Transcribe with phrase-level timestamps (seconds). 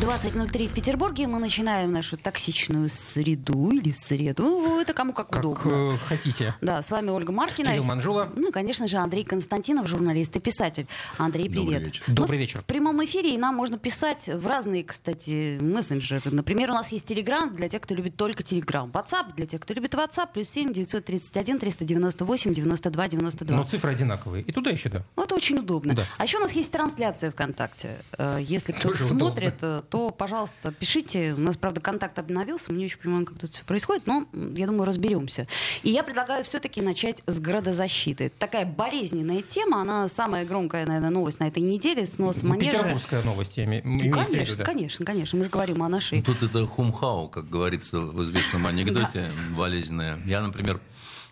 [0.00, 1.26] 20.03 в Петербурге.
[1.26, 4.42] Мы начинаем нашу токсичную среду или среду.
[4.44, 5.94] Ну, это кому как, Как удобно.
[5.94, 6.54] э, хотите.
[6.60, 7.70] Да, с вами Ольга Маркина.
[7.70, 8.30] Кирилл Манжула.
[8.36, 10.86] Ну и, конечно же, Андрей Константинов, журналист и писатель.
[11.16, 11.86] Андрей, Добрый привет.
[11.86, 12.02] вечер.
[12.08, 12.60] Добрый Ну, вечер.
[12.60, 16.20] В прямом эфире и нам можно писать в разные, кстати, мессенджеры.
[16.26, 18.90] Например, у нас есть Телеграм для тех, кто любит только Телеграм.
[18.90, 20.28] WhatsApp для тех, кто любит WhatsApp.
[20.34, 23.56] Плюс 7 931 398 92 92.
[23.56, 24.44] Но цифры одинаковые.
[24.44, 25.02] И туда еще да.
[25.16, 25.94] Вот очень удобно.
[25.94, 26.02] Да.
[26.18, 28.02] А еще у нас есть трансляция ВКонтакте.
[28.18, 31.34] Э, Если кто-то Тоже смотрит, э, то, пожалуйста, пишите.
[31.34, 32.72] У нас, правда, контакт обновился.
[32.72, 35.46] Мы не очень понимаем, как тут все происходит, но, я думаю, разберемся.
[35.82, 38.24] И я предлагаю все-таки начать с градозащиты.
[38.24, 39.80] Это такая болезненная тема.
[39.80, 42.06] Она самая громкая, наверное, новость на этой неделе.
[42.06, 42.72] Снос манежа.
[42.72, 44.64] Петербургская новость, я Ну, в виду, конечно, да.
[44.64, 45.38] конечно, конечно.
[45.38, 46.22] Мы же говорим о нашей...
[46.22, 50.20] Тут это хумхау, как говорится в известном анекдоте, болезненное.
[50.26, 50.80] Я, например,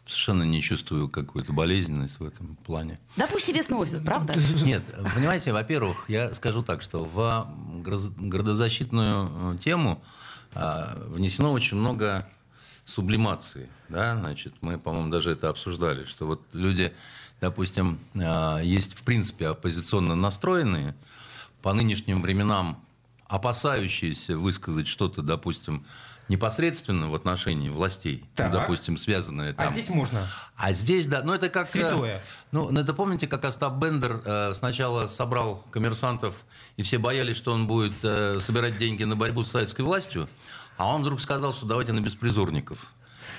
[0.07, 2.99] совершенно не чувствую какую-то болезненность в этом плане.
[3.17, 4.35] Да пусть себе сносят, правда?
[4.63, 4.83] Нет,
[5.15, 7.49] понимаете, во-первых, я скажу так, что в
[8.19, 10.03] градозащитную э, тему
[10.55, 12.29] а, внесено очень много
[12.85, 13.69] сублимации.
[13.89, 14.17] Да?
[14.19, 16.93] Значит, мы, по-моему, даже это обсуждали, что вот люди,
[17.41, 20.95] допустим, а, есть в принципе оппозиционно настроенные,
[21.63, 22.79] по нынешним временам
[23.27, 25.85] опасающиеся высказать что-то, допустим,
[26.29, 28.51] непосредственно в отношении властей, ну, Так.
[28.53, 29.73] допустим, связанное А там.
[29.73, 30.27] здесь можно.
[30.57, 31.67] А здесь, да, ну это как...
[31.67, 32.21] э, Святое.
[32.53, 36.35] Ну, ну, это помните, как Остап Бендер э, сначала собрал коммерсантов,
[36.79, 40.29] и все боялись, что он будет э, собирать деньги на борьбу с советской властью,
[40.79, 42.79] а он вдруг сказал, что давайте на беспризорников.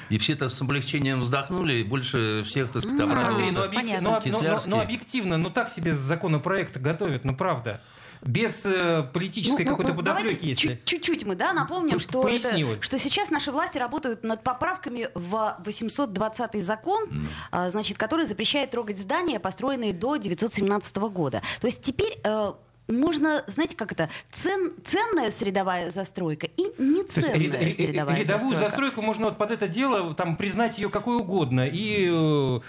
[0.09, 3.53] И все это с облегчением вздохнули, и больше всех, так сказать, Ну, Андрей, обрадовался.
[3.58, 7.81] ну, объектив- ну, ну, ну, ну, объективно, ну так себе законопроект готовят, ну правда.
[8.25, 10.67] Без э, политической Ну, ну, какой-то ну, подоплеки, если...
[10.69, 15.55] чуть- чуть-чуть мы, да, напомним, что, это- что сейчас наши власти работают над поправками в
[15.63, 21.41] 820 закон, а, значит, который запрещает трогать здания, построенные до 917 года.
[21.61, 22.52] То есть теперь э,
[22.87, 26.80] можно, знаете, как это, цен, ценная средовая застройка и То есть
[27.17, 28.58] неценная ряд- ря- средовая рядовую застройка.
[28.69, 32.59] застройку можно вот под это дело там признать ее какой угодно и э,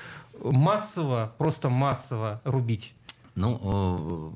[0.43, 2.93] массово, просто массово рубить.
[3.35, 4.31] Ну, э,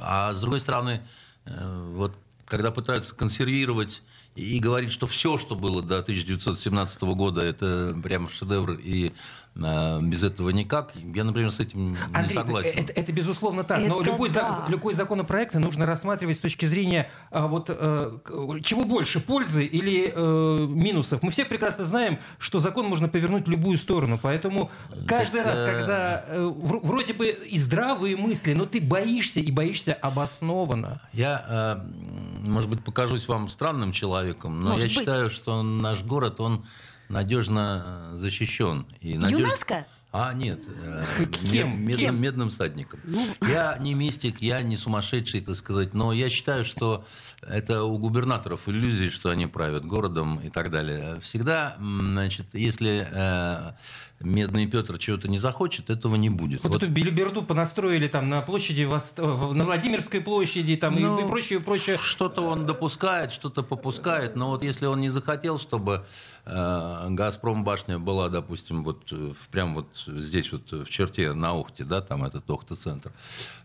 [0.00, 1.00] а с другой стороны,
[1.44, 2.16] э, вот
[2.46, 4.02] когда пытаются консервировать
[4.34, 9.12] и говорить, что все, что было до 1917 года, это прям шедевр, и
[9.54, 12.72] без этого никак, я, например, с этим не Андрей, согласен.
[12.78, 13.80] Это, это безусловно так.
[13.86, 14.64] Но Это любой, за- да.
[14.68, 20.10] любой законопроект нужно рассматривать с точки зрения а, вот, э, к- чего больше, пользы или
[20.14, 21.22] э, минусов.
[21.22, 24.18] Мы все прекрасно знаем, что закон можно повернуть в любую сторону.
[24.20, 24.70] Поэтому
[25.06, 29.40] каждый Так, раз, э, когда э, вр- вроде бы и здравые мысли, но ты боишься
[29.40, 31.00] и боишься обоснованно.
[31.12, 35.06] Я, э, может быть, покажусь вам странным человеком, но Может я быть.
[35.06, 36.64] считаю, что наш город, он
[37.12, 38.86] надежно э, защищен.
[39.00, 39.84] И надеж- ЮНЕСКО?
[40.14, 40.60] А, нет.
[40.84, 41.04] э,
[41.52, 41.86] Кем?
[41.86, 42.20] мед- Кем?
[42.20, 43.00] Медным всадником.
[43.04, 43.18] Ну.
[43.48, 47.04] Я не мистик, я не сумасшедший, так сказать, но я считаю, что
[47.42, 51.18] это у губернаторов иллюзии, что они правят городом и так далее.
[51.20, 53.72] Всегда, значит, если э,
[54.20, 56.62] Медный Петр чего-то не захочет, этого не будет.
[56.62, 61.24] Вот, Вот эту билиберду понастроили там на площади, в- на Владимирской площади там, и- Ну,
[61.24, 61.98] и прочее, и прочее.
[62.00, 66.00] Что-то он допускает, что-то попускает, но вот если он не захотел, чтобы э,
[66.44, 72.00] Газпром башня была, допустим, вот э, прям вот здесь вот в черте на Охте, да,
[72.00, 73.12] там этот Охта-центр,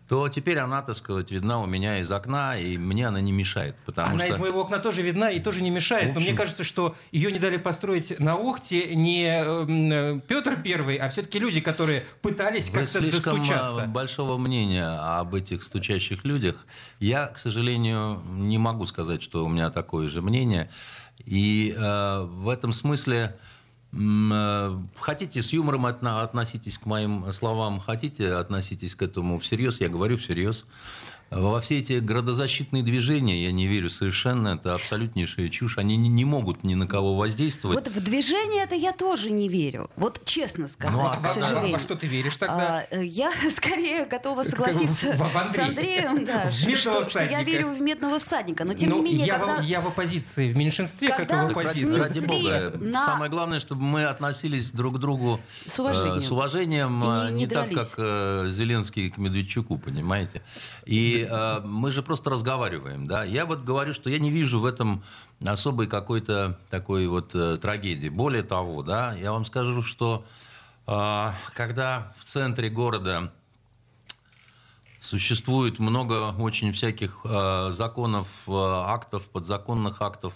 [0.08, 3.74] то теперь она, так сказать, видна у меня из окна, и мне она не мешает,
[3.84, 4.34] потому Она что...
[4.34, 6.12] из моего окна тоже видна и тоже не мешает.
[6.12, 10.62] В Но мне общем- кажется, что ее не дали построить на Охте не э, Петр
[10.62, 13.82] Первый, а все-таки люди, которые пытались как-то достучаться.
[13.82, 14.86] э, большого мнения
[15.18, 16.64] об этих стучащих людях.
[17.00, 20.70] Я, к сожалению, не могу сказать, что у меня такое же мнение.
[21.24, 23.36] И э, в этом смысле
[23.92, 29.88] э, хотите с юмором отна- относитесь к моим словам, хотите относитесь к этому всерьез, я
[29.88, 30.64] говорю всерьез.
[31.30, 35.76] Во все эти градозащитные движения я не верю совершенно, это абсолютнейшая чушь.
[35.76, 37.76] Они не, не могут ни на кого воздействовать.
[37.78, 39.90] Вот в движение это я тоже не верю.
[39.96, 41.72] Вот честно сказать, Ну, а к сожалению.
[41.72, 42.86] Во что ты веришь тогда?
[42.90, 45.54] А, э, я скорее готова Как согласиться в- в Андрея.
[45.54, 48.64] с Андреем, да, что, что- я верю в медного всадника.
[48.64, 49.56] Но тем Ну, не менее, я, когда...
[49.58, 51.98] в, я в оппозиции, в меньшинстве, как Когда и в оппозиции.
[52.00, 52.72] ради бога.
[52.78, 56.18] на- Самое главное, чтобы мы относились друг к другу С уважением.
[56.18, 60.40] э, с уважением, И э, не не, так, как э, Зеленский к Медведчуку, понимаете.
[60.86, 63.24] И э, мы же просто разговариваем, да.
[63.24, 65.02] Я вот говорю, что я не вижу в этом
[65.46, 68.08] особой какой-то такой вот э, трагедии.
[68.08, 70.24] Более того, да, я вам скажу, что
[70.86, 73.32] э, когда в центре города
[75.00, 77.24] Существует много очень всяких
[77.70, 80.32] законов, актов, подзаконных актов,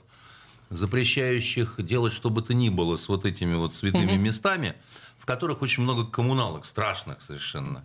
[0.70, 4.76] запрещающих делать что бы то ни было с вот этими вот святыми местами,
[5.19, 7.85] в которых очень много коммуналок, страшных совершенно.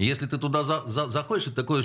[0.00, 1.82] Если ты туда за, за, заходишь, это такой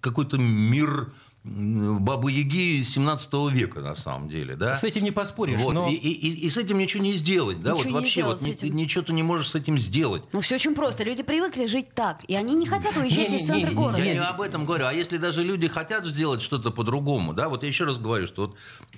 [0.00, 1.12] какой-то мир
[1.44, 4.76] Бабы Яги 17 века, на самом деле, да?
[4.76, 5.72] С этим не поспоришь, вот.
[5.72, 5.88] но...
[5.88, 7.72] И, и, и с этим ничего не сделать, да?
[7.72, 10.22] Ничего вот вообще вот, ни, ничего ты не можешь с этим сделать.
[10.32, 11.04] Ну, все очень просто.
[11.04, 14.02] Люди привыкли жить так, и они не хотят уезжать из центра города.
[14.02, 14.86] Я не об этом говорю.
[14.86, 18.48] А если даже люди хотят сделать что-то по-другому, да, вот я еще раз говорю, что
[18.48, 18.56] вот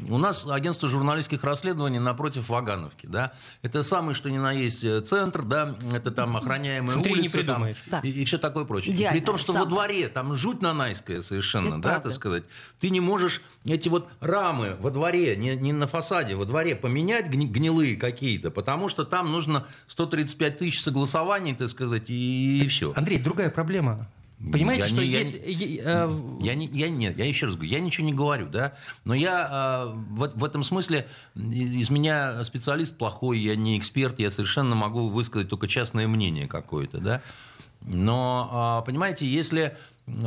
[0.08, 3.32] у нас агентство журналистских расследований напротив Вагановки, да,
[3.62, 7.42] это самый что ни на есть э, центр, да, это там охраняемые Смотри, не улицы,
[7.44, 7.66] там.
[7.86, 8.00] Да.
[8.02, 8.94] и, и все такое прочее.
[8.94, 9.64] Идеально, При том, что самое.
[9.64, 12.08] во дворе там жуть нанайская совершенно, Это да, правда.
[12.08, 12.39] так сказать,
[12.78, 17.26] ты не можешь эти вот рамы во дворе, не, не на фасаде, во дворе поменять
[17.28, 22.92] гни- гнилые какие-то, потому что там нужно 135 тысяч согласований, так сказать, и, все.
[22.96, 24.08] Андрей, другая проблема.
[24.52, 25.36] Понимаете, Я что не- я если...
[25.38, 28.72] е- э, Я, не, я, нет, я еще раз говорю, я ничего не говорю, да,
[29.04, 31.06] но я э, в, в этом смысле,
[31.36, 36.48] и- из меня специалист плохой, я не эксперт, я совершенно могу высказать только частное мнение
[36.48, 37.20] какое-то, да,
[37.82, 39.76] но, а, понимаете, если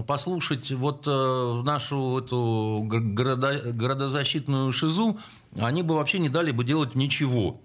[0.07, 5.17] послушать вот э, нашу эту города- городозащитную шизу,
[5.59, 7.59] они бы вообще не дали бы делать ничего.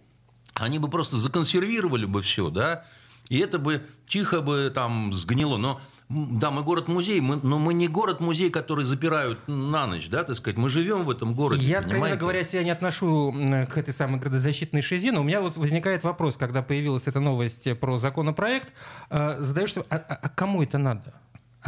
[0.55, 2.85] Они бы просто законсервировали бы все, да,
[3.29, 5.57] и это бы тихо бы там сгнило.
[5.57, 10.37] Но да, мы город-музей, мы, но мы не город-музей, который запирают на ночь, да, так
[10.37, 10.57] сказать.
[10.57, 11.65] Мы живем в этом городе.
[11.65, 12.21] Я, откровенно понимаете?
[12.21, 13.33] говоря, себя не отношу
[13.71, 17.69] к этой самой градозащитной шизе, но у меня вот возникает вопрос, когда появилась эта новость
[17.79, 18.73] про законопроект,
[19.11, 21.15] э, задаешься, а, а- а кому это надо?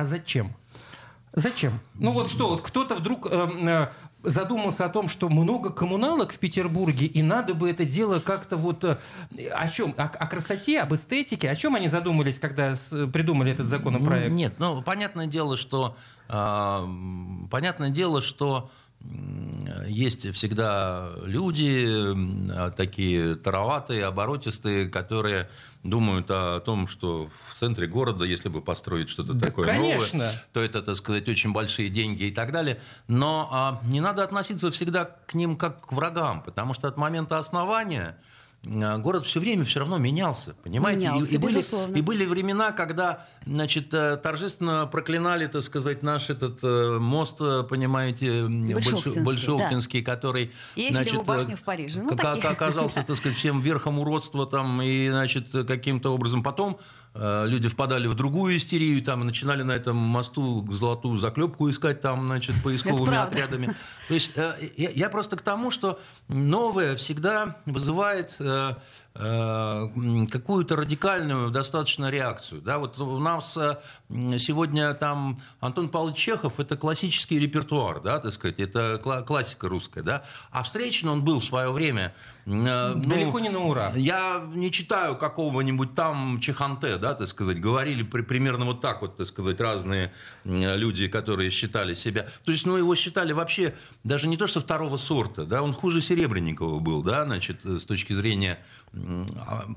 [0.01, 0.55] А зачем?
[1.35, 1.79] Зачем?
[1.95, 3.89] Ну вот что, вот кто-то вдруг э, э,
[4.23, 8.83] задумался о том, что много коммуналок в Петербурге, и надо бы это дело как-то вот...
[8.83, 8.97] э,
[9.53, 9.95] о чем?
[9.99, 11.51] О, о красоте, об эстетике?
[11.51, 14.31] О чем они задумались, когда с- придумали этот законопроект?
[14.33, 15.95] Нет, ну, понятное дело, что...
[16.31, 18.71] м, понятное дело, что
[19.87, 21.87] есть всегда люди
[22.53, 25.49] а, такие тароватые, оборотистые, которые
[25.83, 30.19] думают о том, что в центре города, если бы построить что-то Да, такое конечно.
[30.19, 32.79] новое, то это, так сказать, очень большие деньги и так далее.
[33.09, 37.39] Но а, не надо относиться всегда к ним как к врагам, потому что от момента
[37.39, 38.17] основания
[38.65, 41.01] город все время все равно менялся, понимаете?
[41.01, 41.97] И- Менялся, и, были, безусловно.
[41.97, 47.63] и были времена, когда, значит, э, торжественно проклинали, так сказать, наш этот э, мост, э,
[47.69, 52.03] понимаете, м, Большоктинский, Больш- Большоктинский, который, И значит, башню в Париже.
[52.03, 52.49] Ну, такие.
[52.51, 56.79] оказался, так сказать, всем верхом уродства там, и, значит, каким-то образом потом
[57.15, 62.27] люди впадали в другую истерию, там, и начинали на этом мосту золотую заклепку искать там,
[62.27, 63.75] значит, поисковыми отрядами.
[64.09, 65.99] То есть э, я, я просто к тому, что
[66.29, 68.75] новое всегда вызывает э,
[69.15, 69.89] э,
[70.31, 72.63] какую-то радикальную достаточно реакцию.
[72.63, 73.77] Да, вот у нас э,
[74.39, 80.03] сегодня там Антон Павлович Чехов– это классический репертуар, да, так сказать, это кла- классика русская,
[80.03, 80.23] да,
[80.53, 82.15] а встречен он был в свое время
[82.47, 83.93] э, ну, Далеко не на ура.
[83.97, 89.17] я не читаю какого-нибудь там Чеханте, да, так сказать, говорили при- примерно вот так вот,
[89.17, 90.13] так сказать, разные
[90.45, 92.27] люди, которые считали себя.
[92.45, 96.01] То есть, ну, его считали вообще даже не то, что второго сорта, да, он хуже
[96.01, 98.59] Серебренникова был, да, значит, с точки зрения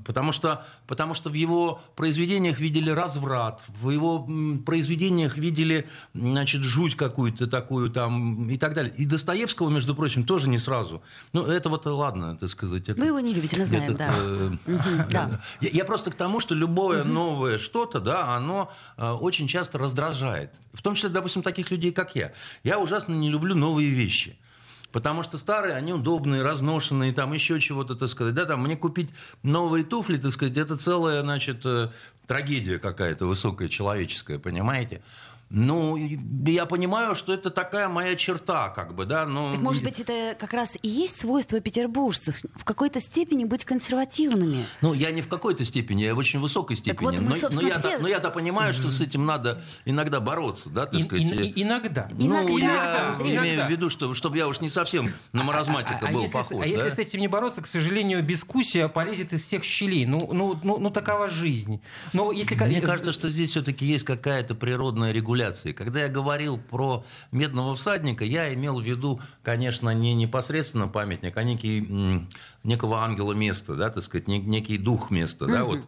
[0.04, 4.26] Потому что, потому что в его произведениях видели разврат, в его
[4.66, 8.92] произведениях видели значит, жуть какую-то такую там и так далее.
[8.96, 11.02] И Достоевского, между прочим, тоже не сразу.
[11.32, 12.88] Ну, это вот ладно, так сказать.
[12.88, 14.14] это- Вы его не любите, мы знаем, этот, да.
[14.16, 14.50] э,
[15.10, 15.40] да.
[15.60, 20.50] я, я просто к тому, что любое новое что-то, да, оно э, очень часто раздражает.
[20.72, 22.32] В том числе, допустим, таких людей, как я.
[22.64, 24.36] Я ужасно не люблю новые вещи.
[24.94, 28.32] Потому что старые, они удобные, разношенные, там еще чего-то, так сказать.
[28.32, 29.10] Да, там мне купить
[29.42, 31.90] новые туфли, так сказать, это целая, значит, э,
[32.28, 35.02] трагедия какая-то высокая, человеческая, понимаете?
[35.50, 35.96] Ну,
[36.46, 39.52] я понимаю, что это такая моя черта, как бы, да, но...
[39.52, 44.64] Так может быть, это как раз и есть свойство петербуржцев в какой-то степени быть консервативными.
[44.80, 47.04] Ну, я не в какой-то степени, я в очень высокой степени.
[47.04, 50.70] вот мы, но, но, я, все- но я-то понимаю, что с этим надо иногда бороться,
[50.70, 51.22] да, так И- сказать.
[51.24, 52.08] и- и- иногда.
[52.18, 53.36] Ну, Иногда, я Андрей.
[53.36, 53.66] имею Иногда.
[53.66, 56.32] в виду, что, чтобы я уж не совсем на маразматика А- а был если, с-
[56.32, 56.56] похож.
[56.56, 56.66] а да?
[56.66, 60.04] если с этим не бороться, к сожалению, дискуссия полезет из всех щелей.
[60.06, 61.80] Ну, ну, ну, ну такова жизнь.
[62.12, 65.43] Но если Мне кажется, что здесь все-таки есть какая-то природная регуляция.
[65.72, 71.42] Когда я говорил про медного всадника, я имел в виду, конечно, не непосредственно памятник, а
[71.42, 72.26] некий,
[72.64, 75.46] некого ангела места, да, так сказать, не- некий дух места.
[75.46, 75.80] Да, вот.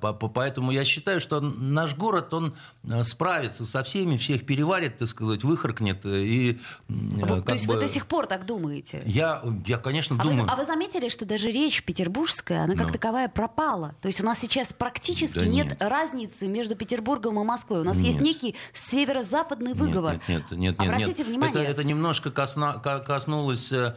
[0.00, 2.54] По- Поэтому я считаю, что наш город, он
[2.90, 6.04] э, справится со всеми, всех переварит, так сказать, выхаркнет.
[6.04, 6.58] э, И,
[7.28, 9.02] как то есть бы, вы до сих пор так думаете?
[9.06, 10.48] я, я, конечно, А вы, думаю...
[10.50, 12.92] а вы заметили, что даже речь петербургская, она как Ну.
[12.94, 13.94] таковая пропала?
[14.00, 15.76] То есть у нас сейчас практически Да нет, нет.
[15.82, 17.80] разницы между Петербургом и Москвой.
[17.80, 18.24] У нас есть Нет.
[18.24, 20.14] некий северо-западный выговор.
[20.14, 20.80] Нет, нет, нет, нет.
[20.80, 21.26] Обратите нет.
[21.28, 21.62] внимание.
[21.62, 23.94] Это, это немножко косна, коснулось э,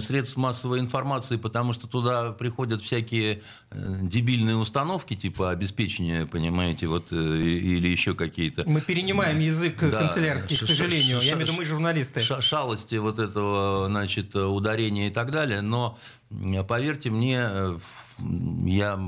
[0.00, 7.08] средств массовой информации, потому что туда приходят всякие э, дебильные установки, типа обеспечения, понимаете, вот,
[7.12, 8.62] э, или еще какие-то.
[8.66, 9.90] Мы перенимаем язык Да.
[9.98, 11.20] канцелярский, к сожалению.
[11.20, 12.20] Я имею в виду, мы журналисты.
[12.20, 15.60] ша- шалости вот этого, значит, ударения и так далее.
[15.60, 15.98] Но
[16.68, 17.78] поверьте мне, э,
[18.66, 18.98] я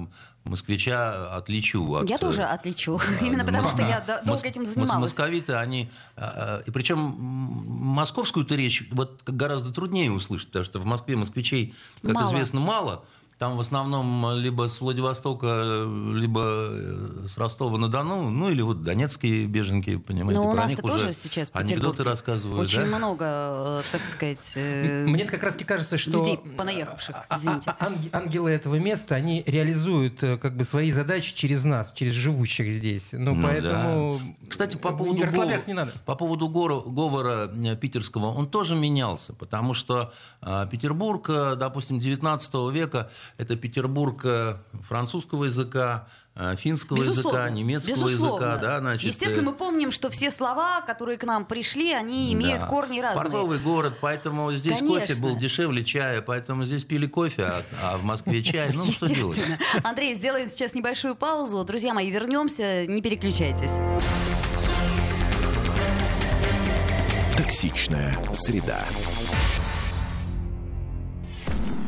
[0.45, 2.09] москвича отличу от...
[2.11, 3.01] Я тоже э, отличу.
[3.21, 5.01] Именно потому что я до- долго Мос- этим занималась.
[5.01, 5.91] Московиты, они...
[6.17, 11.75] а, а, И причем московскую-то речь вот гораздо труднее услышать, потому что в Москве москвичей,
[12.03, 12.33] как Мало.
[12.33, 13.05] известно, мало.
[13.39, 15.83] Там в основном либо с Владивостока,
[16.15, 20.85] либо э, с Ростова-на-Дону, ну или вот донецкие беженки, понимаете, Но у про нас-то них
[20.85, 22.63] уже тоже сейчас в анекдоты рассказывают.
[22.69, 22.97] очень да?
[22.97, 27.75] много, э, так сказать, э, Мне как раз кажется, что людей понаехавших, а- а- извините.
[27.79, 32.13] а- анг- ангелы этого места, они реализуют э, как бы свои задачи через нас, через
[32.13, 33.11] живущих здесь.
[33.13, 34.49] Ну, Ну поэтому да.
[34.49, 35.93] Кстати, по э, поводу, расслабляться не надо.
[36.05, 42.71] по поводу говора э, питерского, он тоже менялся, потому что э, Петербург, э, допустим, 19
[42.71, 48.45] века, это Петербург э, французского языка, э, финского языка, немецкого безусловно.
[48.45, 48.59] языка.
[48.59, 52.61] Да, значит, Естественно, э, мы помним, что все слова, которые к нам пришли, они имеют
[52.61, 52.67] да.
[52.67, 53.23] корни разные.
[53.23, 55.27] Портовый город, поэтому здесь кофе Конечно.
[55.27, 58.71] был дешевле чая, поэтому здесь пили кофе, а, а в Москве чай.
[58.75, 59.37] Ну, что делать?
[59.37, 59.59] Естественно.
[59.83, 61.63] Андрей, сделаем сейчас небольшую паузу.
[61.65, 63.73] Друзья мои, вернемся, не переключайтесь.
[67.37, 68.85] Токсичная среда.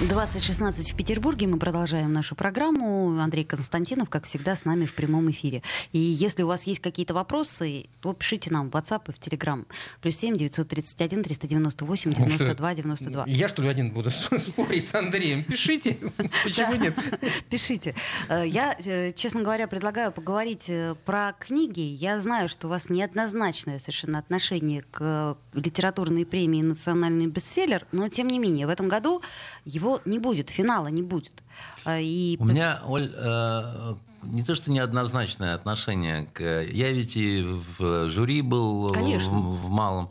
[0.00, 1.48] 2016 в Петербурге.
[1.48, 3.18] Мы продолжаем нашу программу.
[3.18, 5.62] Андрей Константинов, как всегда, с нами в прямом эфире.
[5.90, 9.66] И если у вас есть какие-то вопросы, то пишите нам в WhatsApp и в Telegram.
[10.00, 13.24] Плюс 7 931 398 92 92.
[13.26, 15.42] Я что ли один буду спорить с Андреем?
[15.42, 15.98] Пишите.
[16.44, 16.94] Почему нет?
[17.50, 17.96] Пишите.
[18.28, 21.80] Э, Я, э, честно говоря, предлагаю поговорить э, про книги.
[21.80, 28.28] Я знаю, что у вас неоднозначное совершенно отношение к литературной премии «Национальный бестселлер», но, тем
[28.28, 29.22] не менее, в этом году
[29.64, 31.42] его не будет, финала не будет.
[31.84, 36.62] А, И У меня, Оль, э, не то что неоднозначное отношение к...
[36.62, 37.42] Я ведь и
[37.78, 39.30] в жюри был Конечно.
[39.30, 40.10] В, в малом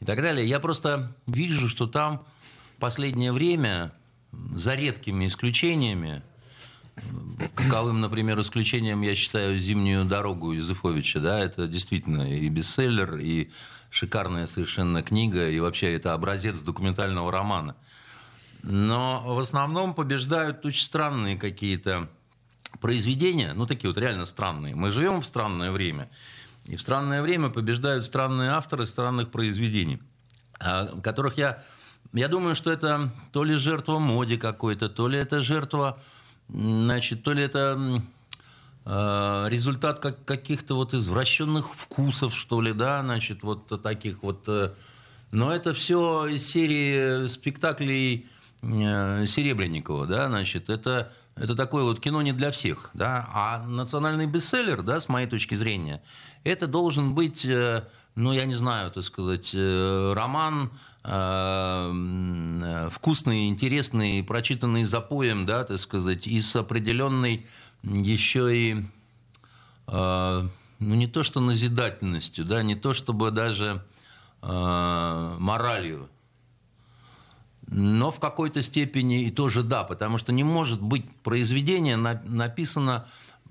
[0.00, 0.46] и так далее.
[0.46, 2.24] Я просто вижу, что там
[2.78, 3.92] последнее время,
[4.54, 6.22] за редкими исключениями,
[7.54, 13.50] каковым, например, исключением я считаю «Зимнюю дорогу» Юзефовича, да, это действительно и бестселлер, и
[13.90, 17.74] шикарная совершенно книга, и вообще это образец документального романа.
[18.62, 22.08] Но в основном побеждают очень странные какие-то
[22.80, 24.74] произведения, ну такие вот реально странные.
[24.74, 26.10] Мы живем в странное время,
[26.66, 30.00] и в странное время побеждают странные авторы странных произведений,
[30.60, 31.62] а, которых я...
[32.14, 35.98] Я думаю, что это то ли жертва моде какой-то, то ли это жертва,
[36.48, 38.02] значит, то ли это
[38.86, 44.44] э, результат как, каких-то вот извращенных вкусов, что ли, да, значит, вот таких вот...
[44.48, 44.72] э,
[45.32, 48.26] Но это все из серии спектаклей
[48.62, 54.82] Серебренникова, да, значит, это, это такое вот кино не для всех, да, а национальный бестселлер,
[54.82, 56.02] да, с моей точки зрения,
[56.44, 57.84] это должен быть, э,
[58.16, 60.70] ну, я не знаю, так сказать, э, роман
[61.04, 61.92] э,
[62.64, 67.46] э, вкусный, интересный, прочитанный запоем, да, так сказать, и с определенной
[67.82, 68.84] еще и
[69.86, 70.48] э,
[70.80, 73.82] ну не то что назидательностью, да, не то чтобы даже
[74.42, 76.08] э, моралью,
[77.70, 83.06] но в какой-то степени и тоже да, потому что не может быть произведение на- написано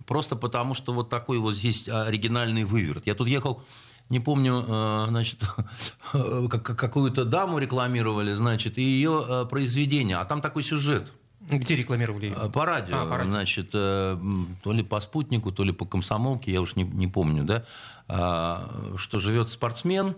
[0.05, 3.05] просто потому, что вот такой вот здесь оригинальный выверт.
[3.07, 3.61] Я тут ехал,
[4.09, 5.43] не помню, э, значит,
[6.11, 11.11] как- как- какую-то даму рекламировали, значит, и ее э, произведение, а там такой сюжет.
[11.49, 12.33] Где рекламировали?
[12.35, 13.29] Э, По радио, А, по радио.
[13.31, 14.17] значит, то
[14.65, 17.65] ли по спутнику, то ли по комсомолке, я уж не, не помню, да,
[18.07, 20.15] а, что живет спортсмен,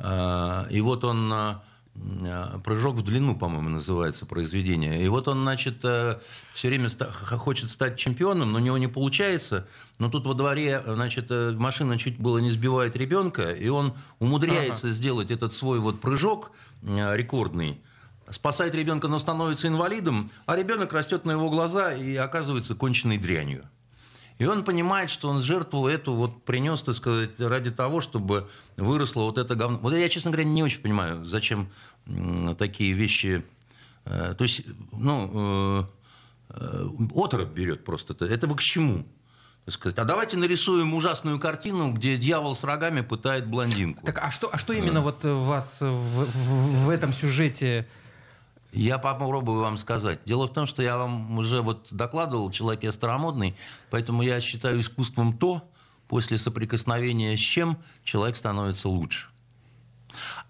[0.00, 1.32] и вот он
[2.64, 5.04] прыжок в длину, по-моему, называется произведение.
[5.04, 6.88] И вот он, значит, все время
[7.38, 9.66] хочет стать чемпионом, но у него не получается.
[9.98, 14.92] Но тут во дворе, значит, э, машина чуть было не сбивает ребенка, и он умудряется
[14.92, 16.52] сделать этот свой вот прыжок
[16.82, 17.80] э, рекордный,
[18.30, 23.68] спасает ребенка, но становится инвалидом, а ребенок растет на его глаза и оказывается конченной дрянью.
[24.38, 29.22] И он понимает, что он жертву эту вот принес, так сказать, ради того, чтобы выросло
[29.22, 29.78] вот это говно.
[29.78, 31.68] Вот я, честно говоря, не очень понимаю, зачем
[32.56, 33.44] такие вещи...
[34.04, 35.84] э, То есть, ну, э,
[36.50, 38.14] э, отрыв берет просто.
[38.14, 39.04] Это, это вы к чему?
[39.70, 44.06] сказать, а давайте нарисуем ужасную картину, где дьявол с рогами пытает блондинку.
[44.06, 47.86] Так, а что, а что именно вот вас в, в, в этом сюжете
[48.72, 50.20] я попробую вам сказать.
[50.24, 53.56] Дело в том, что я вам уже вот докладывал, человек я старомодный,
[53.90, 55.68] поэтому я считаю искусством то,
[56.06, 59.28] после соприкосновения с чем человек становится лучше.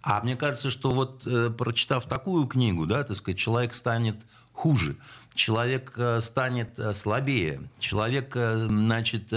[0.03, 4.17] А мне кажется, что вот э, прочитав такую книгу, да, так сказать, человек станет
[4.53, 4.97] хуже
[5.38, 9.33] человек э, станет э, слабее, человек, э, значит,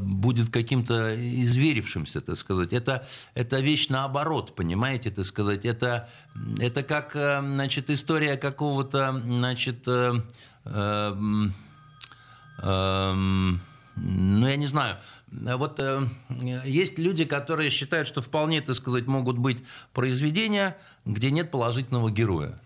[0.00, 2.72] будет каким-то изверившимся, так сказать.
[2.72, 5.64] Это, это вещь наоборот, понимаете, так сказать.
[5.64, 6.08] Это,
[6.60, 10.12] это как, значит, история какого-то, значит, э,
[10.64, 11.16] э,
[12.62, 13.12] э,
[13.96, 14.98] ну, я не знаю,
[15.32, 16.02] вот э,
[16.64, 19.58] есть люди, которые считают, что вполне, так сказать, могут быть
[19.92, 22.60] произведения, где нет положительного героя.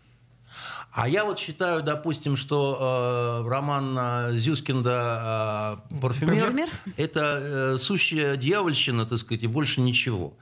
[0.95, 6.69] А я вот считаю, допустим, что э, роман э, Зюскинда э, «Парфюмер»,
[6.99, 10.35] это э, сущая дьявольщина, так сказать, и больше ничего.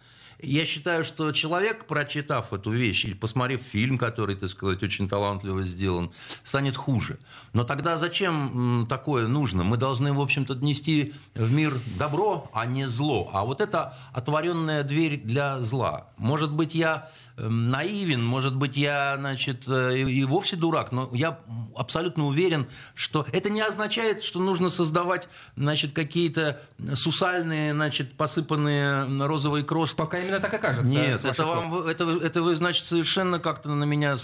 [0.42, 5.62] Я считаю, что человек, прочитав эту вещь или посмотрев фильм, который, так сказать, очень талантливо
[5.62, 6.11] сделан,
[6.42, 7.18] станет хуже.
[7.52, 9.64] Но тогда зачем такое нужно?
[9.64, 13.30] Мы должны, в общем-то, нести в мир добро, а не зло.
[13.32, 16.09] А вот это отворенная дверь для зла.
[16.16, 21.38] Может быть, я Эм, наивен, может быть, я, значит, э, и вовсе дурак, но я
[21.75, 26.61] абсолютно уверен, что это не означает, что нужно создавать, значит, какие-то
[26.94, 29.97] сусальные, значит, посыпанные розовой крошкой.
[29.97, 30.89] Пока именно так и кажется.
[30.89, 34.17] Нет, это, вам, это, это вы, значит, совершенно как-то на меня...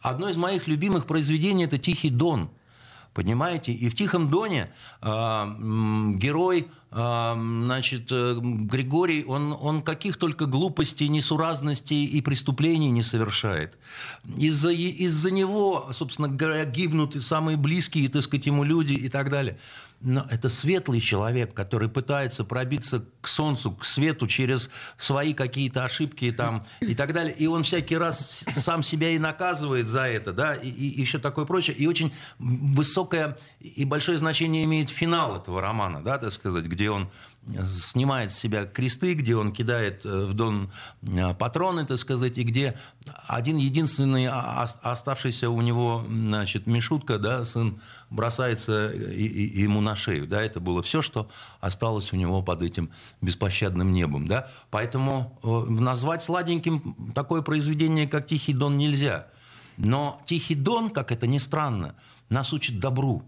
[0.00, 2.50] Одно из моих любимых произведений– это «Тихий дон».
[3.12, 3.72] Понимаете?
[3.72, 5.08] И в «Тихом доне» э,
[6.16, 13.78] герой значит, э, Григорий, он, он каких только глупостей, несуразностей и преступлений не совершает.
[14.36, 19.58] Из-за из него, собственно говоря, гибнут самые близкие, так сказать, ему люди и так далее.
[20.06, 26.30] Но это светлый человек, который пытается пробиться к солнцу, к свету через свои какие-то ошибки
[26.30, 27.34] там, и так далее.
[27.34, 31.44] И он всякий раз сам себя и наказывает за это, да, и, и еще такое
[31.44, 31.74] прочее.
[31.76, 37.10] И очень высокое и большое значение имеет финал этого романа, да, так сказать, где он
[37.64, 40.70] снимает с себя кресты, где он кидает э, в дон
[41.02, 42.76] э, патроны, так сказать, и где
[43.26, 47.80] один единственный оставшийся у него, значит, Мишутка, да, сын,
[48.10, 51.28] бросается и, ему на шею, да, это было все, что
[51.60, 58.26] осталось у него под этим беспощадным небом, да, поэтому э, назвать сладеньким такое произведение, как
[58.26, 59.28] «Тихий дон» нельзя,
[59.76, 61.94] но «Тихий дон», как это ни странно,
[62.28, 63.22] нас учит добру,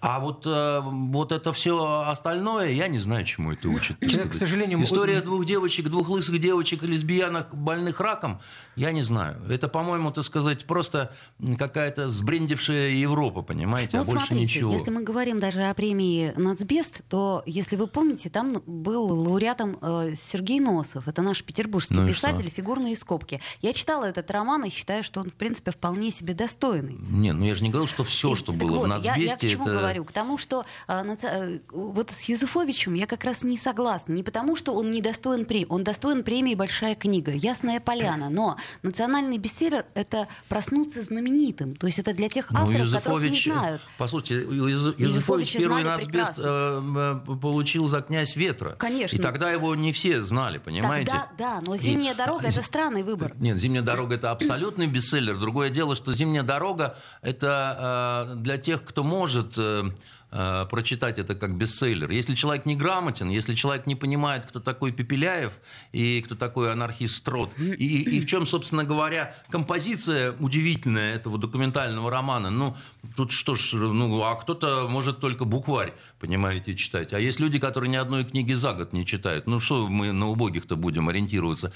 [0.00, 3.98] а вот, э, вот это все остальное, я не знаю, чему это учит.
[4.00, 4.82] Человек, к сожалению...
[4.82, 8.40] История двух девочек, двух лысых девочек, лесбиянок, больных раком,
[8.76, 9.40] я не знаю.
[9.48, 11.12] Это, по-моему, так сказать, просто
[11.58, 14.72] какая-то сбрендившая Европа, понимаете, ну, а больше смотрите, ничего.
[14.72, 20.14] Если мы говорим даже о премии «Нацбест», то, если вы помните, там был лауреатом э,
[20.16, 21.08] Сергей Носов.
[21.08, 22.56] Это наш петербургский Ну и писатель что?
[22.56, 23.40] «Фигурные скобки».
[23.62, 26.96] Я читала этот роман и считаю, что он, в принципе, вполне себе достойный.
[26.98, 29.46] Не, ну я же не говорил, что все, И- что было вот, в я, Нацбесте,
[29.46, 29.78] я чему это...
[29.84, 30.04] говорю?
[30.04, 34.12] К тому, что а, э, вот с Юзефовичем я как раз не согласна.
[34.12, 35.66] Не потому, что он не достоин премии.
[35.68, 38.30] Он достоин премии «Большая книга», «Ясная поляна».
[38.30, 41.74] Но национальный бестселлер— это проснуться знаменитым.
[41.76, 43.82] То есть это для тех Ну, авторов, которых не Юзефович, знают.
[43.98, 46.82] послушайте, Юзефович Юзефовича первый нацбест э,
[47.26, 48.70] э, получил за «Князь ветра».
[48.78, 49.16] Конечно.
[49.16, 51.10] И тогда его не все знали, понимаете?
[51.12, 53.32] Тогда, да, но «Зимняя И- дорога»— это странный выбор.
[53.38, 55.38] Нет, «Зимняя дорога»— это абсолютный бестселлер.
[55.38, 59.90] Другое дело, что «Зимняя дорога»— это э, для тех, кто может э,
[60.34, 62.10] э, прочитать это как бестселлер.
[62.10, 65.52] Если человек не грамотен, если человек не понимает, кто такой Пепеляев
[65.92, 72.10] и кто такой анархист Строт, и, и в чем, собственно говоря, композиция удивительная этого документального
[72.10, 72.76] романа, ну,
[73.16, 77.12] тут что ж, ну, а кто-то может только букварь, понимаете, читать.
[77.12, 79.46] А есть люди, которые ни одной книги за год не читают.
[79.46, 81.72] Ну, что мы на убогих-то будем ориентироваться?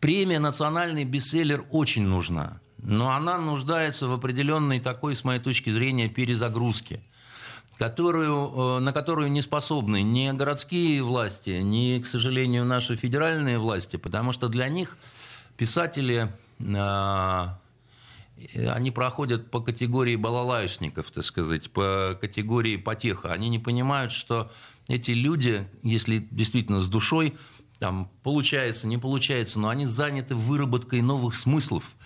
[0.00, 2.60] Премия «Национальный бестселлер» очень нужна.
[2.82, 7.00] Но она нуждается в определенной такой, с моей точки зрения, перезагрузке
[7.82, 13.96] которую, э, на которую не способны ни городские власти, ни, к сожалению, наши федеральные власти,
[13.96, 14.96] потому что для них
[15.56, 17.46] писатели, э,
[18.68, 23.32] они проходят по категории балалайшников, так сказать, по категории потеха.
[23.32, 24.52] Они не понимают, что
[24.86, 27.34] эти люди, если действительно с душой,
[27.80, 31.96] там, получается, не получается, но они заняты выработкой новых смыслов.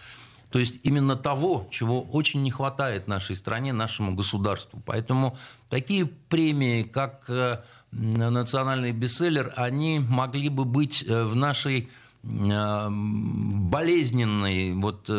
[0.51, 4.81] То есть именно того, чего очень не хватает нашей стране, нашему государству.
[4.87, 5.37] Поэтому
[5.69, 7.61] такие премии, как э,
[7.93, 11.89] национальный бестселлер, они могли бы быть э, в нашей
[12.23, 15.11] э, болезненной, вот,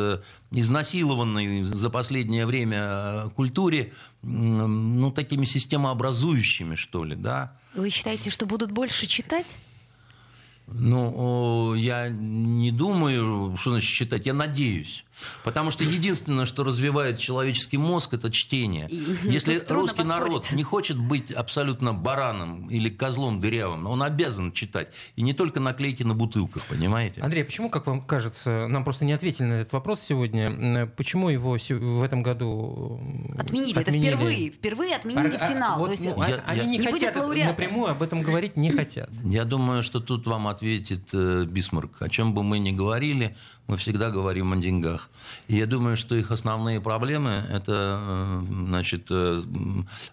[0.52, 7.54] изнасилованной за последнее время культуре, ну, такими системообразующими, что ли, да.
[7.76, 9.58] Вы считаете, что будут больше читать?
[10.68, 15.06] Ну, я не думаю, что значит читать, я надеюсь.
[15.44, 18.88] Потому что единственное, что развивает человеческий мозг, это чтение.
[18.90, 24.90] И, Если русский народ не хочет быть абсолютно бараном или козлом дырявым, он обязан читать.
[25.16, 27.22] И не только наклейки на бутылках, понимаете?
[27.22, 31.58] Андрей, почему, как вам кажется, нам просто не ответили на этот вопрос сегодня, почему его
[31.58, 33.00] в этом году
[33.38, 33.68] отменили?
[33.72, 33.80] отменили?
[33.82, 34.52] Это впервые.
[34.52, 35.76] Впервые отменили а, финал.
[35.76, 38.72] А, вот, есть, ну, я, они я, не, не хотят напрямую об этом говорить, не
[38.72, 39.10] хотят.
[39.24, 42.02] Я думаю, что тут вам ответит э, Бисмарк.
[42.02, 43.36] О чем бы мы ни говорили,
[43.68, 45.10] мы всегда говорим о деньгах.
[45.48, 49.42] И я думаю, что их основные проблемы– это э, значит, э,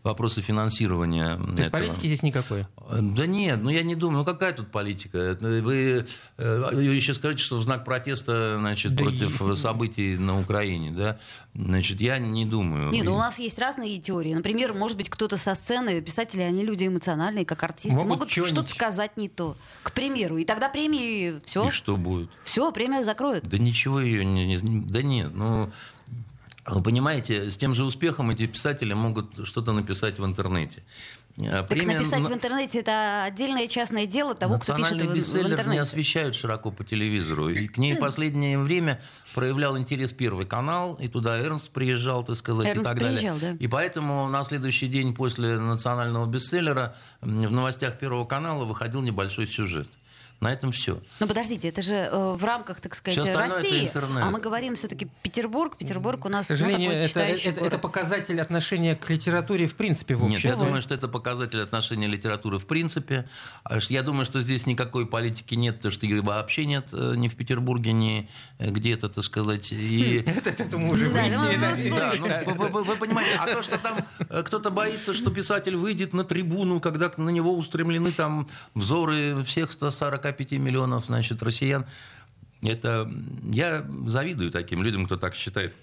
[0.03, 1.37] вопросы финансирования.
[1.37, 2.67] То есть политики здесь никакой?
[2.91, 4.19] Да нет, ну я не думаю.
[4.19, 5.37] Ну какая тут политика?
[5.41, 6.05] Вы,
[6.37, 9.57] э, вы еще скажете, что в знак протеста значит, да против и...
[9.57, 10.91] событий на Украине.
[10.91, 11.19] Да?
[11.55, 12.91] Значит, я не думаю.
[12.91, 14.35] Нет, ну у нас есть разные теории.
[14.35, 18.67] Например, может быть, кто-то со сцены, писатели, они люди эмоциональные, как артисты, могут, могут что-то
[18.67, 19.57] сказать не то.
[19.85, 20.39] К примеру.
[20.39, 21.69] И тогда премии все.
[21.69, 22.29] И что будет?
[22.43, 23.44] Все, премию закроют.
[23.49, 24.81] Да ничего ее не, не...
[24.81, 25.71] Да нет, ну...
[26.67, 30.83] Вы понимаете, с тем же успехом эти писатели могут что-то написать в интернете.
[31.37, 31.97] Так Премия...
[31.97, 35.71] написать в интернете это отдельное частное дело того, кто пишет в, в интернете.
[35.71, 37.49] не освещают широко по телевизору.
[37.49, 39.01] И к ней в последнее время
[39.35, 43.57] проявлял интерес Первый канал, и туда Эрнст приезжал, так сказать, Эрнст и так приезжал, далее.
[43.59, 43.65] Да.
[43.65, 49.89] И поэтому на следующий день после национального бестселлера в новостях Первого канала выходил небольшой сюжет.
[50.45, 51.01] На этом все.
[51.21, 53.91] Но подождите, это же э, в рамках, так сказать, России.
[53.95, 55.79] А мы говорим все-таки Петербург.
[55.79, 60.15] Петербург у нас К сожалению, ну, это, это, это показатель отношения к литературе в принципе
[60.15, 60.51] в обществе.
[60.51, 63.27] Нет, я думаю, что это показатель отношения литературы в принципе.
[63.63, 67.29] А я думаю, что здесь никакой политики нет, потому что ее вообще нет э, ни
[67.29, 68.29] в Петербурге, ни
[68.59, 69.73] где-то, так сказать.
[69.73, 70.25] И...
[70.45, 72.45] Это мы уже выяснили.
[72.45, 76.81] Ну, вы понимаете, а то, что там э, кто-то боится, что писатель выйдет на трибуну,
[76.81, 81.87] когда на него устремлены там взоры всех 140 45 миллионов, значит, россиян.
[82.63, 83.11] Это
[83.45, 85.75] я завидую таким людям, кто так считает.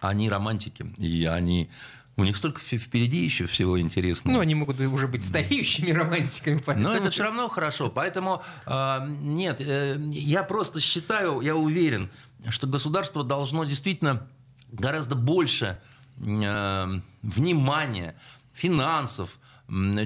[0.00, 1.70] Они романтики, и они
[2.16, 4.36] у них столько впереди еще всего интересного.
[4.36, 6.62] Ну, они могут уже быть стареющими романтиками.
[6.64, 6.88] Поэтому...
[6.88, 7.90] Но это все равно хорошо.
[7.90, 12.10] Поэтому э, нет, э, я просто считаю, я уверен,
[12.50, 14.28] что государство должно действительно
[14.70, 15.80] гораздо больше
[16.18, 16.86] э,
[17.22, 18.14] внимания,
[18.52, 19.38] финансов,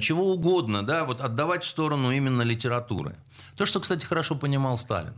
[0.01, 3.16] чего угодно, да, вот отдавать в сторону именно литературы.
[3.57, 5.14] То, что, кстати, хорошо понимал Сталин.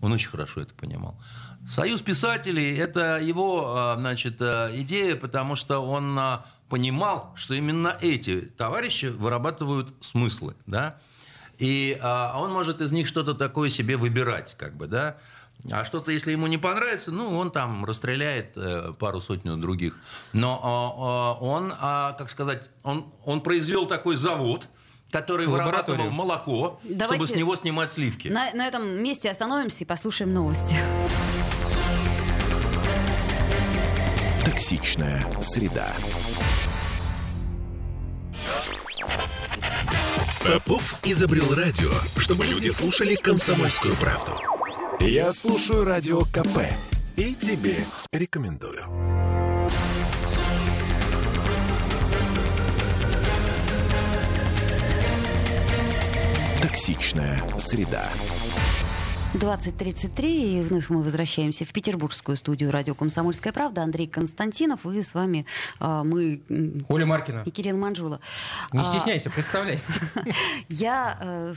[0.00, 1.18] Он очень хорошо это понимал.
[1.66, 7.96] Союз писателей– это его а, значит, а, идея, потому что он а, понимал, что именно
[8.02, 10.56] эти товарищи вырабатывают смыслы.
[10.66, 10.98] Да?
[11.58, 14.56] И он может из них что-то такое себе выбирать.
[14.58, 15.18] Как бы, да?
[15.70, 19.98] А что-то, если ему не понравится, ну, он там расстреляет э, пару сотен других.
[20.32, 24.68] Но он, как сказать, он, он произвел такой завод,
[25.10, 28.28] который вырабатывал молоко, Давайте чтобы с него снимать сливки.
[28.28, 30.76] На, на этом месте остановимся и послушаем новости.
[34.44, 35.88] Токсичная среда.
[40.44, 44.53] Попов изобрел радио, чтобы люди слушали комсомольскую правду.
[45.06, 46.60] Я слушаю радио КП
[47.16, 47.76] и тебе
[48.10, 48.84] рекомендую.
[56.62, 58.08] Токсичная среда.
[59.34, 63.82] 20.33, и вновь мы возвращаемся в петербургскую студию радио «Комсомольская правда».
[63.82, 65.44] Андрей Константинов, и с вами
[65.80, 66.40] а, мы...
[66.88, 67.42] Оля Маркина.
[67.44, 68.20] И Кирилл Манжула.
[68.72, 69.80] Не а, стесняйся, представляй.
[70.68, 71.54] Я э,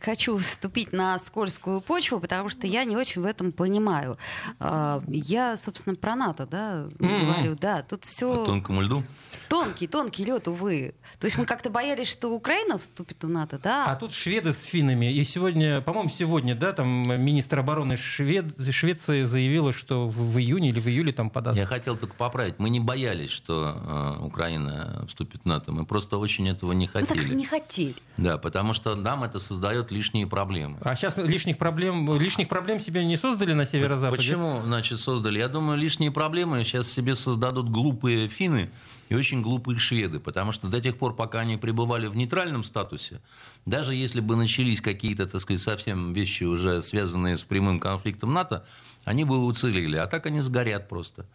[0.00, 4.16] хочу вступить на скользкую почву, потому что я не очень в этом понимаю.
[4.58, 7.24] Э, я, собственно, про НАТО, да, mm-hmm.
[7.24, 8.32] говорю, да, тут все...
[8.32, 9.02] По тонкому льду?
[9.48, 10.94] Тонкий, тонкий лед, увы.
[11.18, 13.86] То есть мы как-то боялись, что Украина вступит в НАТО, да?
[13.86, 15.12] А тут шведы с финнами.
[15.12, 18.54] И сегодня, по-моему, сегодня, да, там министр обороны Швед...
[18.70, 21.58] Швеции заявила, что в, июне или в июле там подаст.
[21.58, 22.54] Я хотел только поправить.
[22.58, 25.72] Мы не боялись, что э, Украина вступит в НАТО.
[25.72, 27.18] Мы просто очень этого не хотели.
[27.18, 27.94] Ну так не хотели.
[28.16, 30.78] Да, потому что нам это создает лишние проблемы.
[30.82, 34.16] А сейчас лишних проблем, лишних проблем себе не создали на северо-западе?
[34.16, 35.38] Почему, значит, создали?
[35.38, 38.70] Я думаю, лишние проблемы сейчас себе создадут глупые финны,
[39.08, 43.20] и очень глупые шведы, потому что до тех пор, пока они пребывали в нейтральном статусе,
[43.68, 48.64] даже если бы начались какие-то, так сказать, совсем вещи уже связанные с прямым конфликтом НАТО,
[49.04, 51.26] они бы уцелели, а так они сгорят просто.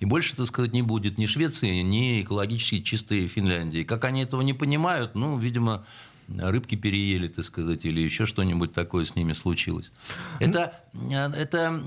[0.00, 3.84] И больше, так сказать, не будет ни Швеции, ни экологически чистой Финляндии.
[3.84, 5.86] Как они этого не понимают, ну, видимо,
[6.36, 9.90] рыбки переели, так сказать, или еще что-нибудь такое с ними случилось.
[10.40, 11.80] Это, это,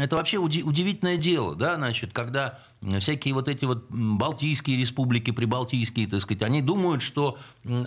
[0.00, 2.60] это вообще удивительное дело, да, значит, когда
[3.00, 7.38] всякие вот эти вот балтийские республики, прибалтийские, так сказать, они думают, что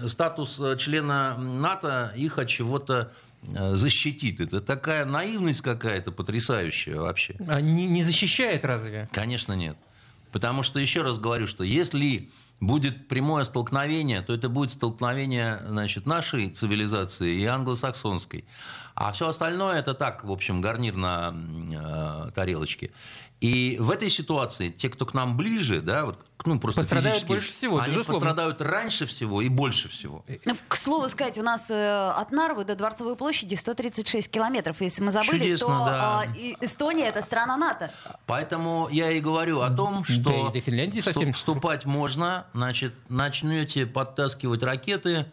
[0.05, 3.13] статус члена НАТО их от чего-то
[3.47, 4.41] э, защитит.
[4.41, 7.35] Это такая наивность какая-то потрясающая вообще.
[7.47, 9.07] А не, не защищает разве?
[9.13, 9.77] Конечно, нет.
[10.31, 12.29] Потому что, еще раз говорю, что если
[12.61, 18.45] будет прямое столкновение, то это будет столкновение значит, нашей цивилизации и англосаксонской.
[18.93, 22.91] А все остальное это так, в общем, гарнир на э, тарелочке.
[23.41, 27.51] И в этой ситуации те, кто к нам ближе, да, вот, ну, просто пострадают больше
[27.51, 28.27] всего, они безусловно.
[28.27, 30.23] пострадают раньше всего и больше всего.
[30.45, 34.79] Ну, к слову сказать, у нас э, от Нарвы до Дворцовой площади 136 километров.
[34.79, 36.25] Если мы забыли, Чудесно, то да.
[36.37, 37.91] э, Эстония это страна НАТО.
[38.27, 41.33] Поэтому я и говорю о том, что да, и до Финляндии совсем...
[41.33, 45.25] вступать можно, значит, начнете подтаскивать ракеты,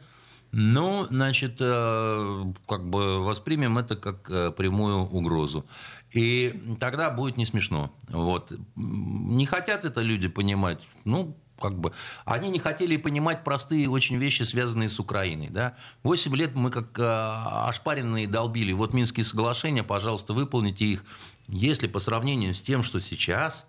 [0.51, 5.66] ну, значит, э, как бы воспримем это как э, прямую угрозу.
[6.12, 7.92] И тогда будет не смешно.
[8.09, 8.53] Вот.
[8.77, 10.81] Не хотят это люди понимать.
[11.05, 11.92] Ну, как бы,
[12.25, 15.49] они не хотели понимать простые очень вещи, связанные с Украиной.
[15.49, 15.75] Да?
[16.03, 18.73] Восемь лет мы как э, ошпаренные долбили.
[18.73, 21.05] Вот Минские соглашения, пожалуйста, выполните их.
[21.49, 23.66] Если по сравнению с тем, что сейчас,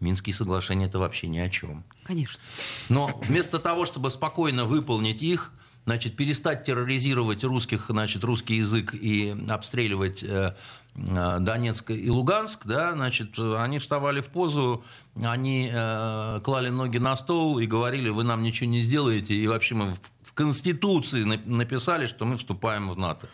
[0.00, 1.84] Минские соглашения это вообще ни о чем.
[2.04, 2.42] Конечно.
[2.88, 5.52] Но вместо того, чтобы спокойно выполнить их,
[5.84, 10.54] значит, перестать терроризировать русских, значит, русский язык и обстреливать э,
[10.94, 14.84] э, Донецк и Луганск, да, значит, они вставали в позу,
[15.22, 19.74] они э, клали ноги на стол и говорили, вы нам ничего не сделаете, и вообще
[19.74, 23.28] мы в Конституции написали, что мы вступаем в НАТО.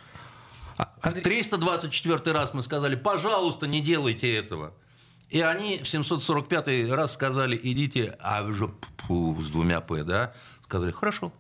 [0.79, 1.23] А, Андрей...
[1.23, 4.73] 324 раз мы сказали, пожалуйста, не делайте этого.
[5.29, 8.71] И они в 745 раз сказали, идите, а уже
[9.09, 10.33] с двумя «п», да,
[10.65, 11.33] сказали, хорошо,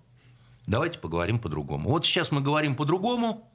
[0.69, 1.89] Давайте поговорим по-другому.
[1.89, 3.51] Вот сейчас мы говорим по-другому,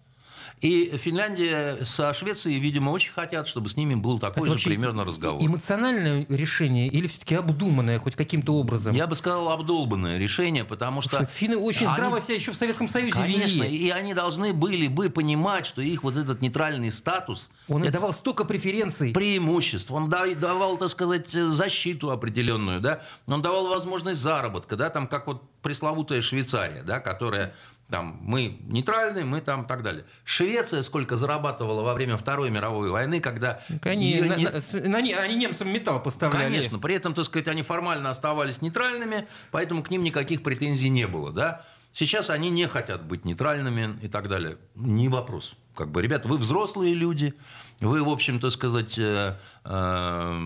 [0.63, 5.03] и Финляндия со Швецией, видимо, очень хотят, чтобы с ними был такой Это же примерно
[5.03, 5.45] разговор.
[5.45, 8.95] Эмоциональное решение или все-таки обдуманное хоть каким-то образом?
[8.95, 11.17] Я бы сказал обдолбанное решение, потому что...
[11.17, 11.95] что финны очень они...
[11.95, 13.75] здраво себя еще в Советском Союзе Конечно, вели.
[13.75, 17.49] и они должны были бы понимать, что их вот этот нейтральный статус...
[17.67, 19.11] Он это давал столько преференций.
[19.11, 19.91] Преимуществ.
[19.91, 23.01] Он давал, так сказать, защиту определенную, да?
[23.27, 27.53] Он давал возможность заработка, да, там как вот пресловутая Швейцария, да, которая
[27.93, 30.03] там, мы нейтральные, мы там так далее.
[30.23, 33.59] Швеция сколько зарабатывала во время Второй мировой войны, когда...
[33.83, 34.45] Конечно, не...
[34.45, 36.43] на, на, они немцам металл поставляли.
[36.43, 41.05] Конечно, при этом, так сказать, они формально оставались нейтральными, поэтому к ним никаких претензий не
[41.05, 41.67] было, да.
[41.91, 44.57] Сейчас они не хотят быть нейтральными и так далее.
[44.73, 45.53] Не вопрос.
[45.75, 47.35] Как бы, ребята, вы взрослые люди,
[47.79, 48.97] вы, в общем-то сказать...
[48.97, 50.39] Э, э,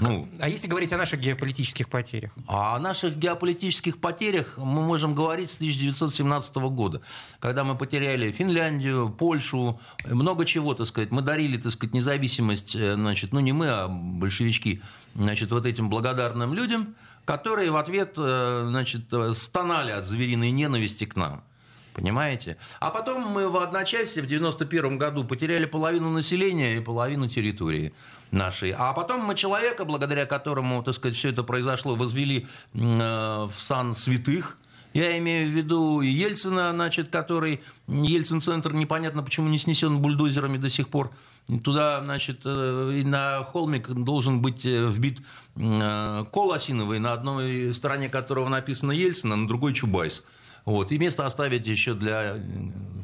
[0.00, 2.32] ну, а если говорить о наших геополитических потерях?
[2.46, 7.02] О наших геополитических потерях мы можем говорить с 1917 года,
[7.40, 11.10] когда мы потеряли Финляндию, Польшу, много чего, так сказать.
[11.10, 14.80] Мы дарили, так сказать, независимость, э, значит, ну не мы, а большевички,
[15.14, 16.94] значит, вот этим благодарным людям,
[17.26, 21.44] которые в ответ, э, значит, стонали от звериной ненависти к нам.
[21.94, 22.56] Понимаете?
[22.80, 27.92] А потом мы в одночасье в 91 году потеряли половину населения и половину территории
[28.32, 28.74] нашей.
[28.76, 33.94] А потом мы человека, благодаря которому, так сказать, все это произошло, возвели э, в сан
[33.94, 34.58] святых.
[34.94, 40.88] Я имею в виду Ельцина, значит, который Ельцин-центр непонятно почему не снесен бульдозерами до сих
[40.88, 41.12] пор.
[41.62, 45.20] Туда, значит, э, на холмик должен быть э, вбит
[45.54, 50.22] кол осиновый, на одной стороне которого написано Ельцин, а на другой Чубайс.
[50.64, 50.92] Вот.
[50.92, 52.40] И место оставить еще для э,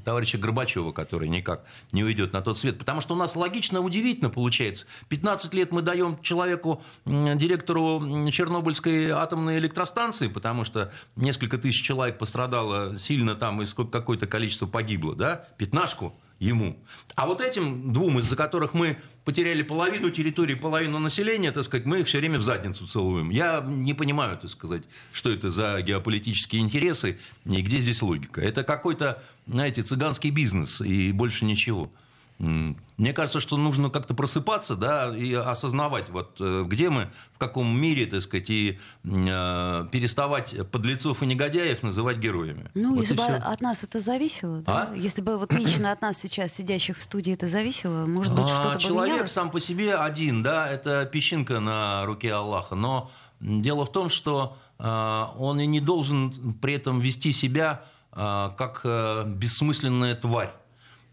[0.05, 2.79] товарища Горбачева, который никак не уйдет на тот свет.
[2.79, 4.87] Потому что у нас логично удивительно получается.
[5.09, 12.99] 15 лет мы даем человеку, директору Чернобыльской атомной электростанции, потому что несколько тысяч человек пострадало
[12.99, 16.79] сильно там и какое-то количество погибло, да, пятнашку– ему.
[17.15, 22.01] А вот этим двум, из-за которых мы потеряли половину территории, половину населения, так сказать, мы
[22.01, 23.31] их все время в задницу целуем.
[23.31, 28.41] Я не понимаю, так сказать, что это за геополитические интересы и где здесь логика.
[28.41, 31.91] Это какой-то, знаете, цыганский бизнес и больше ничего.
[32.39, 37.67] Мне кажется, что нужно как-то просыпаться, да, и осознавать, вот э, где мы, в каком
[37.81, 42.71] мире, так сказать, и э, переставать подлецов и негодяев называть героями.
[42.75, 43.35] Ну, вот если бы все.
[43.35, 44.91] от нас это зависело, да?
[44.93, 44.95] А?
[44.95, 48.75] Если бы вот лично от нас сейчас сидящих в студии это зависело, может быть, что-то
[48.75, 49.33] бы Человек менялось?
[49.33, 54.57] сам по себе один, да, это песчинка на руке Аллаха, но дело в том, что
[54.79, 60.53] э, он и не должен при этом вести себя э, как э, бессмысленная тварь.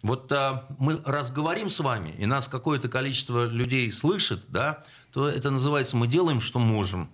[0.05, 5.49] Вот а, мы разговорим с вами, и нас какое-то количество людей слышит, да, то это
[5.49, 7.09] называется «мы делаем, что можем».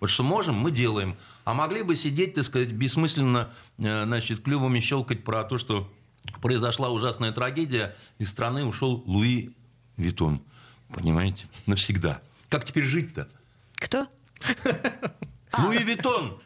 [0.00, 1.18] Вот что можем, мы делаем.
[1.44, 5.92] А могли бы сидеть, так сказать, бессмысленно, э, значит, клювами щелкать про то, что
[6.40, 9.50] произошла ужасная трагедия, из страны ушел Луи
[9.98, 10.40] Витон.
[10.88, 11.44] Понимаете?
[11.66, 12.22] Навсегда.
[12.48, 13.28] Как теперь жить-то?
[13.74, 14.06] Кто?
[15.58, 16.40] Луи Витон!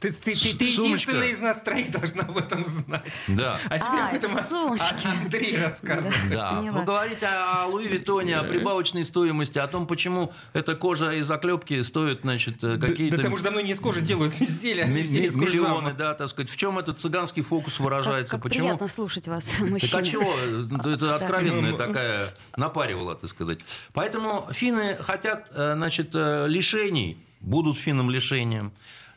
[0.00, 3.02] Ты, ты, ты, ты единственная из нас троих должна об этом знать.
[3.28, 3.58] Да.
[3.70, 5.06] А А, об этом это сумочки.
[5.06, 6.14] Андрей рассказывает.
[6.30, 6.78] Да, Поняла.
[6.80, 11.82] вы говорите о Луи Виттоне, о прибавочной стоимости, о том, почему эта кожа из оклепки
[11.82, 13.16] стоит, значит, э, Да, какие-то...
[13.16, 16.28] да там уж давно не из кожи делают изделия, они все из миллионы, да, так
[16.28, 16.50] сказать.
[16.50, 18.32] В чем этот цыганский фокус Как, выражается?
[18.32, 18.64] как почему?
[18.66, 19.98] приятно слушать вас, Так мужчина.
[19.98, 20.34] а чего?
[20.94, 23.58] Это откровенная такая напаривала, так сказать.
[23.92, 28.72] Поэтому финны хотят, э, значит, э, лишений, будут финнам лишением.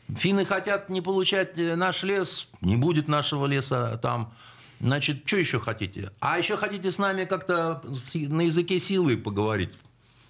[0.08, 4.32] Финны хотят не получать э, наш лес, не будет нашего леса там.
[4.80, 6.10] Значит, что еще хотите?
[6.20, 7.82] А еще хотите с нами как-то
[8.14, 9.70] на языке силы поговорить?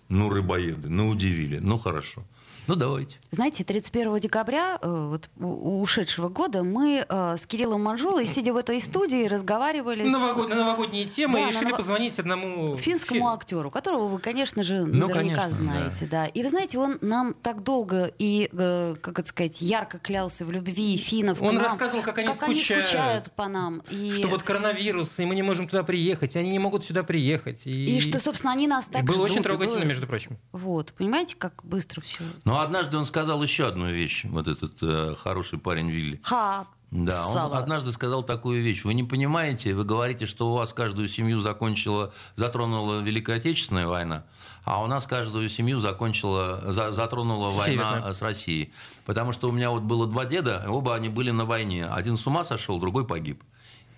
[0.09, 1.59] Ну, рыбоеды, ну, удивили.
[1.59, 2.25] Ну, хорошо.
[2.67, 3.17] Ну, давайте.
[3.31, 8.57] Знаете, 31 декабря э, вот, у- ушедшего года мы э, с Кириллом Манжулой, сидя в
[8.57, 13.21] этой студии, разговаривали Новогод- на новогодние темы Да, и решили ново- позвонить одному с финскому
[13.29, 16.07] фи- актеру, которого вы, конечно же, Ну, наверняка конечно, знаете.
[16.11, 16.27] Да.
[16.27, 20.51] И вы знаете, он нам так долго и, э, как это сказать, ярко клялся в
[20.51, 21.39] любви финнов.
[21.39, 22.87] к Он нам, рассказывал, как они скучают.
[22.87, 23.83] скучают по нам.
[23.91, 27.67] И, Что вот коронавирус, и мы не можем туда приехать, они не могут сюда приехать.
[27.67, 29.31] И, и что, собственно, они нас и так было ждут.
[29.31, 30.39] очень и трогательно, было- между прочим.
[30.53, 32.21] Вот, понимаете, как быстро все.
[32.45, 36.21] Но однажды он сказал еще одну вещь, вот этот э, хороший парень Вилли.
[36.23, 37.59] Ха, Да, он сало.
[37.59, 38.85] однажды сказал такую вещь.
[38.85, 44.25] Вы не понимаете, вы говорите, что у вас каждую семью закончила, затронула Великая Отечественная война,
[44.65, 48.13] а у нас каждую семью закончила, за- затронула война Северная.
[48.13, 48.73] с Россией.
[49.07, 51.87] Потому что у меня вот было два деда, оба они были на войне.
[51.87, 53.43] Один с ума сошел, другой погиб.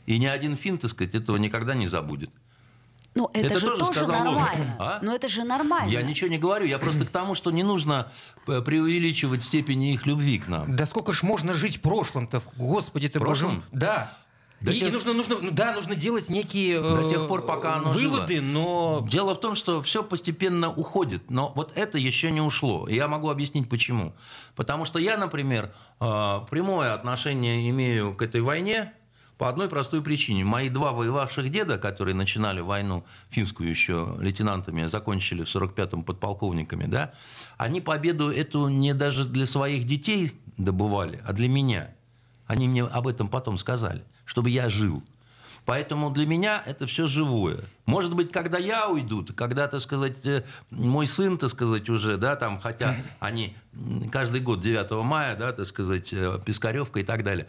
[0.07, 2.31] И ни один фин, так сказать, этого никогда не забудет.
[3.17, 4.77] Ну, это, Это же тоже тоже, нормально.
[4.79, 4.99] А?
[5.01, 5.91] Но это же нормально.
[5.91, 8.13] Я ничего не говорю, я просто к тому, что не нужно
[8.47, 10.77] э, преувеличивать степень их любви к нам.
[10.77, 12.43] Да сколько ж можно жить прошлым-то?
[12.57, 13.55] Господи ты, боже Прошлым?
[13.55, 13.65] мой.
[13.73, 14.13] Да.
[14.61, 17.43] До и, тех- и нужно, нужно, ну да, нужно делать некие До э, тех пор,
[17.43, 18.45] пока оно выводы, живо.
[18.45, 22.87] но Дело в том, что все постепенно уходит, но вот это еще не ушло.
[22.89, 24.15] И я могу объяснить почему.
[24.55, 28.93] Потому что я, например, э, прямое отношение имею к этой войне
[29.39, 30.45] по одной простой причине.
[30.45, 37.13] Мои два воевавших деда, которые начинали войну финскую еще лейтенантами, закончили в 45-м подполковниками, да,
[37.59, 41.91] они победу эту не даже для своих детей добывали, а для меня.
[42.47, 45.03] Они мне об этом потом сказали, чтобы я жил.
[45.67, 47.65] Поэтому для меня это все живое.
[47.87, 52.37] Может быть, когда я уйду, когда, так сказать, э, мой сын, так сказать, уже, да,
[52.37, 53.57] там, хотя они
[54.13, 57.49] каждый год 9 мая, да, так сказать, э, Пискаревка и так далее.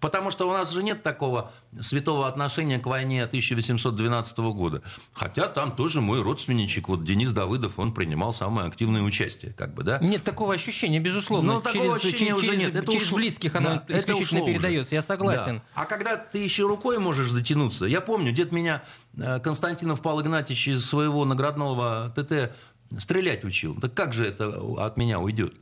[0.00, 4.82] Потому что у нас же нет такого святого отношения к войне 1812 года.
[5.12, 9.82] Хотя там тоже мой родственничек, вот Денис Давыдов, он принимал самое активное участие, как бы,
[9.82, 9.98] да.
[9.98, 11.54] нет такого ощущения, безусловно.
[11.54, 12.74] Ну, такого через, ощущения через- уже нет.
[12.74, 13.16] Это через ушло.
[13.18, 14.52] близких оно Да, это исключительно ушло уже.
[14.54, 14.94] передается.
[14.94, 15.56] Я согласен.
[15.56, 15.82] Да.
[15.82, 18.82] А когда ты еще рукой можешь дотянуться, я помню, дед меня
[19.16, 22.52] э, Константинов Павел Игнатьевич из своего наградного ТТ
[22.98, 23.74] стрелять учил.
[23.78, 25.54] Так как же это от меня уйдет?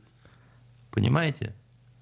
[0.91, 1.53] Понимаете?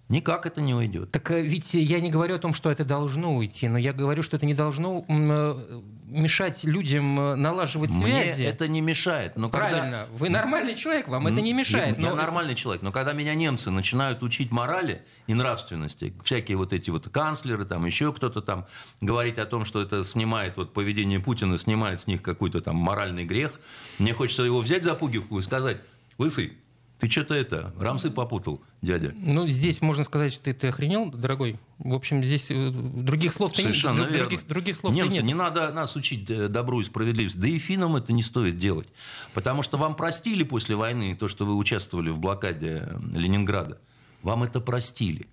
[0.09, 1.11] Никак это не уйдет.
[1.11, 4.23] Так э, ведь я не говорю о том, что это должно уйти, но я говорю,
[4.23, 8.43] что это не должно э, мешать людям э, налаживать Мне связи.
[8.43, 9.35] это не мешает.
[9.35, 10.05] Но когда- Правильно.
[10.13, 11.97] Вы нормальный человек, вам это не мешает.
[11.97, 16.55] Я, я но- нормальный человек, но когда меня немцы начинают учить морали и нравственности, всякие
[16.55, 18.65] вот эти вот канцлеры, там еще кто-то там
[19.01, 23.25] говорить о том, что это снимает вот поведение Путина, снимает с них какой-то там моральный
[23.25, 23.51] грех,
[23.99, 25.77] мне хочется его взять за пуговку и сказать,
[26.17, 26.53] лысый,
[26.99, 29.13] ты что-то это, рамсы попутал, дядя.
[29.15, 31.57] Ну, здесь можно сказать, что ты, ты охренел, дорогой.
[31.77, 33.55] В общем, здесь э, других нет.
[33.55, 34.29] Совершенно Друг- верно.
[34.29, 35.25] Других, других слов Немцы, нет.
[35.25, 37.37] не надо нас учить э, добру и справедливости.
[37.37, 38.87] Да и финнам это не стоит делать.
[39.35, 43.77] Потому что вам простили после войны то, что вы участвовали в блокаде э, Ленинграда.
[44.23, 45.27] Вам это простили.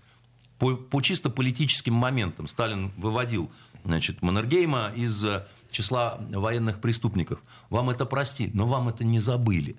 [0.59, 3.51] По, по чисто политическим моментам Сталин выводил
[3.85, 5.25] значит, Маннергейма из
[5.71, 7.41] числа военных преступников.
[7.71, 9.77] Вам это простили, но вам это не забыли.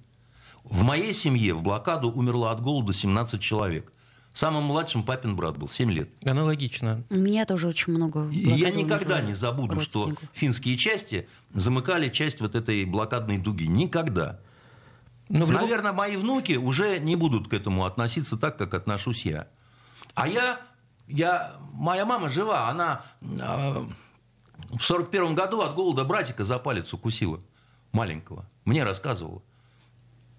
[0.65, 3.91] В моей семье в блокаду умерло от голода 17 человек.
[4.33, 6.09] Самым младшим папин брат был, 7 лет.
[6.25, 7.03] Аналогично.
[7.09, 12.41] У меня тоже очень много И я никогда не забуду, что финские части замыкали часть
[12.41, 13.65] вот этой блокадной дуги.
[13.65, 14.41] Никогда.
[15.29, 19.25] Но в любом- Наверное, мои внуки уже не будут к этому относиться так, как отношусь
[19.25, 19.47] я.
[20.15, 20.59] А я,
[21.07, 23.85] я моя мама жива, она э,
[24.71, 27.39] в сорок первом году от голода братика за палец укусила
[27.93, 28.45] маленького.
[28.65, 29.41] Мне рассказывала.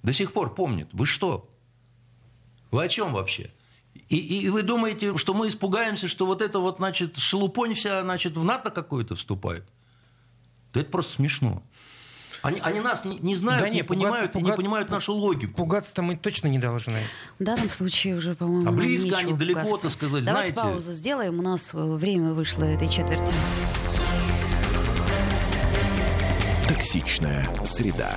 [0.07, 0.89] До сих пор помнит.
[0.93, 1.49] Вы что?
[2.71, 3.51] Вы о чем вообще?
[4.09, 8.37] И, и вы думаете, что мы испугаемся, что вот это вот, значит, шелупонь вся, значит,
[8.37, 9.65] в НАТО какое-то вступает?
[10.73, 11.61] Да это просто смешно.
[12.43, 15.13] Они, они нас не, не знают, да не, не понимают пугаться, и не понимают нашу
[15.13, 15.55] логику.
[15.55, 17.03] Пугаться-то мы точно не должны.
[17.41, 20.73] В данном случае уже, по-моему, А близко они, далеко, так сказать, Давайте знаете.
[20.73, 21.41] паузу сделаем.
[21.41, 23.33] У нас э, время вышло этой четверти.
[26.69, 28.17] Токсичная среда.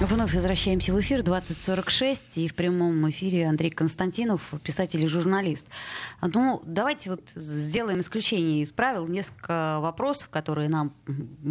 [0.00, 2.38] Вновь возвращаемся в эфир 2046.
[2.38, 5.66] И в прямом эфире Андрей Константинов, писатель и журналист.
[6.20, 9.06] Ну, давайте вот сделаем исключение из правил.
[9.06, 10.92] Несколько вопросов, которые нам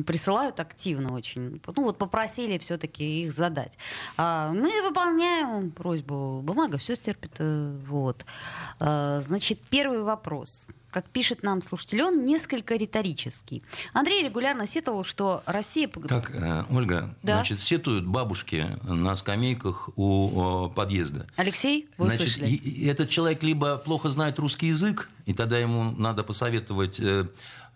[0.05, 1.61] присылают активно очень.
[1.65, 3.71] Ну, вот попросили все-таки их задать.
[4.17, 6.41] А, мы выполняем просьбу.
[6.43, 7.35] Бумага все стерпит.
[7.39, 8.25] Э, вот.
[8.79, 13.63] А, значит, первый вопрос как пишет нам слушатель, он несколько риторический.
[13.93, 15.89] Андрей регулярно сетовал, что Россия...
[16.07, 17.35] Так, э, Ольга, да?
[17.35, 21.25] значит, сетуют бабушки на скамейках у подъезда.
[21.35, 22.87] Алексей, вы значит, услышали?
[22.87, 27.27] этот человек либо плохо знает русский язык, и тогда ему надо посоветовать э,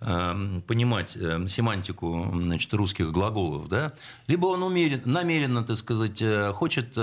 [0.01, 3.93] э, понимать э, семантику значит, русских глаголов, да?
[4.27, 6.95] либо он умерен, намеренно, так сказать, хочет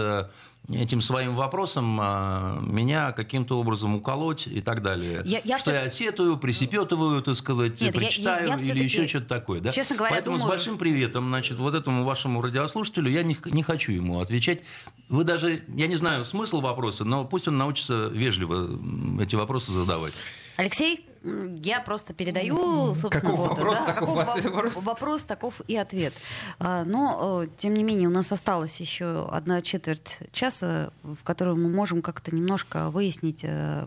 [0.73, 5.23] этим своим вопросом а, меня каким-то образом уколоть и так далее.
[5.25, 9.07] Я, я что я сетую, присепетываю, так сказать, Нет, прочитаю я, я, я или еще
[9.07, 9.61] что-то такое.
[9.61, 9.73] Да?
[9.73, 10.51] Честно говоря, Поэтому думаю...
[10.51, 14.61] с большим приветом, значит, вот этому вашему радиослушателю я не, не хочу ему отвечать.
[15.09, 18.79] Вы даже, я не знаю смысл вопроса, но пусть он научится вежливо
[19.21, 20.15] эти вопросы задавать.
[20.57, 24.83] Алексей, я просто передаю, собственно, каков вот, вопрос, да, таков каков вопрос.
[24.83, 26.13] вопрос, таков и ответ.
[26.59, 31.69] А, но, тем не менее, у нас осталось еще одна четверть часа, в которую мы
[31.69, 33.87] можем как-то немножко выяснить э,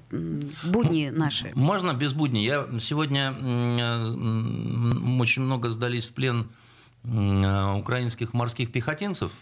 [0.63, 1.51] будни наши.
[1.53, 2.43] Можно без будней.
[2.43, 3.31] Я сегодня
[5.21, 6.49] очень много сдались в плен
[7.03, 9.31] украинских морских пехотинцев–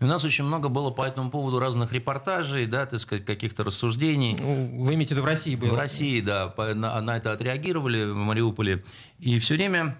[0.00, 4.36] у нас очень много было по этому поводу разных репортажей, да, так сказать, каких-то рассуждений.
[4.38, 5.70] Ну, вы имеете в виду в России было?
[5.70, 8.84] В России, да, на, на это отреагировали в Мариуполе.
[9.18, 9.96] И все время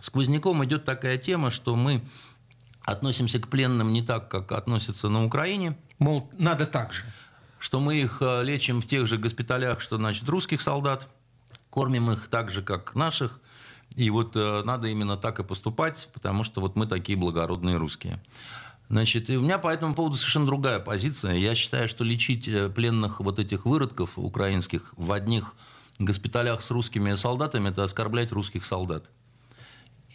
[0.00, 2.02] сквозняком идет такая тема, что мы
[2.82, 5.76] относимся к пленным не так, как относятся на Украине.
[5.98, 7.04] Мол, надо так же.
[7.58, 11.08] Что мы их э, лечим в тех же госпиталях, что, значит, русских солдат,
[11.70, 13.40] кормим их так же, как наших.
[13.96, 18.22] И вот э, надо именно так и поступать, потому что вот мы такие благородные русские.
[18.88, 21.34] Значит, и у меня по этому поводу совершенно другая позиция.
[21.34, 25.54] Я считаю, что лечить э, пленных вот этих выродков украинских в одних
[25.98, 29.04] госпиталях с русскими солдатами– это оскорблять русских солдат.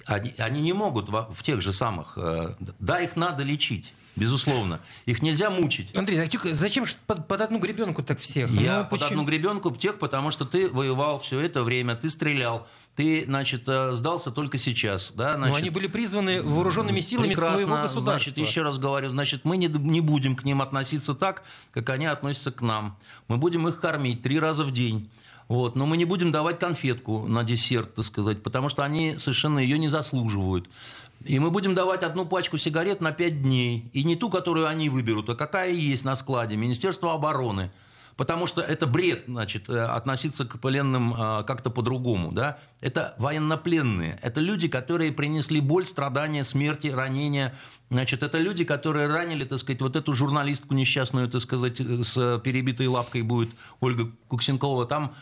[0.06, 2.18] Они, они не могут в, в тех же самых...
[2.18, 3.94] Э, да, их надо лечить.
[4.16, 4.80] Безусловно.
[5.06, 5.96] Их нельзя мучить.
[5.96, 8.52] Андрей, а зачем же под, под одну гребенку так всех?
[8.52, 9.10] Я ну, под почему?
[9.10, 13.94] одну гребенку тех, потому что ты воевал все это время, ты стрелял, ты, значит, э,
[13.94, 15.14] сдался только сейчас.
[15.16, 18.32] Да, значит, Но они были призваны вооруженными силами прекрасно, своего государства.
[18.34, 22.06] Значит, еще раз говорю, значит, мы не, не будем к ним относиться так, как они
[22.06, 22.98] относятся к нам.
[23.28, 25.10] Мы будем их кормить три раза в день.
[25.54, 25.76] Вот.
[25.76, 29.78] Но мы не будем давать конфетку на десерт, так сказать, потому что они совершенно ее
[29.78, 30.68] не заслуживают.
[31.26, 33.88] И мы будем давать одну пачку сигарет на 5 дней.
[33.94, 36.56] И не ту, которую они выберут, а какая есть на складе.
[36.56, 37.70] Министерство обороны.
[38.16, 42.58] Потому что это бред, значит, э, относиться к пленным э, как-то по-другому, да.
[42.82, 44.20] Это военнопленные.
[44.22, 47.56] Это люди, которые принесли боль, страдания, смерти, ранения.
[47.90, 52.40] Значит, это люди, которые ранили, так сказать, вот эту журналистку несчастную, так сказать, э, с
[52.40, 53.50] перебитой лапкой будет
[53.80, 54.86] Ольга Куксенкова.
[54.86, 55.14] Там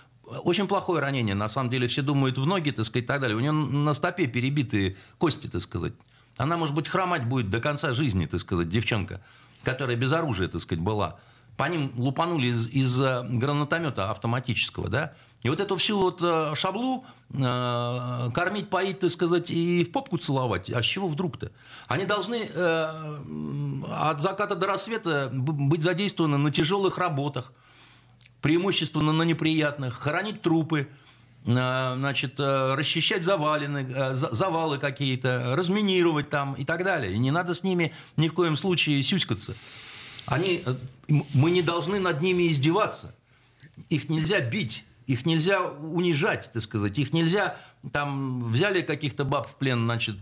[0.43, 3.37] очень плохое ранение, на самом деле, все думают в ноги, так сказать, и так далее.
[3.37, 5.93] У нее на стопе перебитые кости, так сказать.
[6.37, 9.21] Она, может быть, хромать будет до конца жизни, так сказать, девчонка,
[9.63, 11.19] которая без оружия, так сказать, была.
[11.57, 15.13] По ним лупанули из, из гранатомета автоматического, да.
[15.43, 17.03] И вот эту всю вот э, шаблу
[17.33, 20.69] э, кормить, поить, так сказать, и в попку целовать.
[20.69, 21.51] А с чего вдруг-то?
[21.87, 27.53] Они должны э, от заката до рассвета быть задействованы на тяжелых работах
[28.41, 30.87] преимущественно на неприятных, хоронить трупы,
[31.45, 31.51] э,
[31.97, 37.13] значит, э, расчищать завалины, э, завалы какие-то, разминировать там и так далее.
[37.13, 39.55] И не надо с ними ни в коем случае сюськаться.
[40.25, 40.63] Они,
[41.07, 43.15] мы не должны над ними издеваться.
[43.89, 46.97] Их нельзя бить, их нельзя унижать, так сказать.
[46.97, 47.57] Их нельзя,
[47.91, 50.17] там, взяли каких-то баб в плен, значит,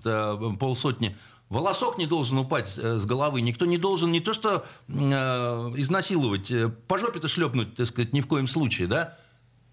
[0.60, 1.18] полсотни,
[1.50, 3.42] Волосок не должен упасть э, с головы.
[3.42, 4.94] Никто не должен не то что э,
[5.78, 9.18] изнасиловать, э, по жопе-то шлепнуть, так сказать, ни в коем случае, да?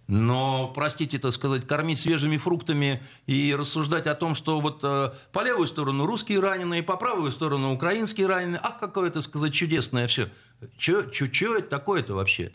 [0.08, 5.44] Но, простите, так сказать, кормить свежими фруктами и рассуждать о том, что вот э, по
[5.44, 10.30] левую сторону русские раненые, по правую сторону украинские раненые, ах, какое это, сказать, чудесное все.
[10.78, 12.52] Что это такое-то вообще?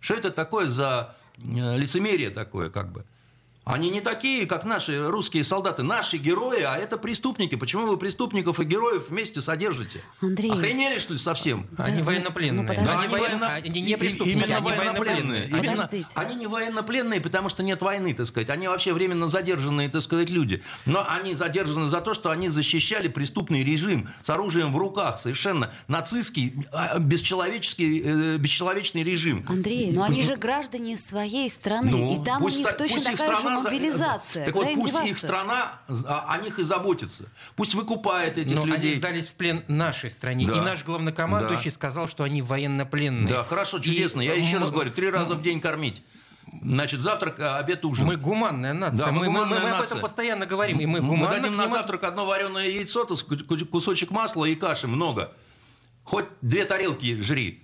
[0.00, 3.04] Что это такое за лицемерие такое, как бы?
[3.64, 5.82] Они не такие, как наши русские солдаты.
[5.82, 7.54] Наши герои, а это преступники.
[7.54, 10.02] Почему вы преступников и героев вместе содержите?
[10.20, 10.50] Андрей.
[10.52, 11.66] Охренели, что ли, совсем?
[11.78, 12.62] Они военнопленные.
[12.62, 12.84] Ну.
[12.84, 15.46] Да, они, военно- военно- они не и- преступники, именно они военнопленные.
[15.48, 16.06] Именно- Подождите.
[16.14, 18.50] они не военнопленные, потому что нет войны, так сказать.
[18.50, 20.62] Они вообще временно задержанные, так сказать, люди.
[20.84, 25.18] Но они задержаны за то, что они защищали преступный режим с оружием в руках.
[25.20, 29.46] Совершенно нацистский, а, бесчеловеческий, э, бесчеловечный режим.
[29.48, 33.53] Андрей, но они же граждане своей страны, Ну, и там у них точно такая же
[33.60, 34.46] страна за- мобилизация.
[34.46, 37.24] Так вот, пусть их страна о, о них и заботится.
[37.56, 38.94] Пусть выкупает этих Но они людей.
[38.96, 40.46] сдались в плен нашей стране.
[40.46, 40.56] Да.
[40.56, 41.74] И наш главнокомандующий Да.
[41.74, 43.28] сказал, что они военнопленные.
[43.32, 44.20] Да, хорошо, И чудесно.
[44.20, 46.02] Я еще мы- раз говорю, три раза в день кормить.
[46.62, 48.06] Значит, завтрак, а, обед, ужин.
[48.06, 49.06] Мы гуманная нация.
[49.06, 50.78] Да, мы мы, мы- мы об этом постоянно говорим.
[50.78, 53.06] И мы Мы дадим на завтрак одно вареное яйцо,
[53.70, 55.32] кусочек масла и каши много.
[56.04, 57.63] Хоть две тарелки жри.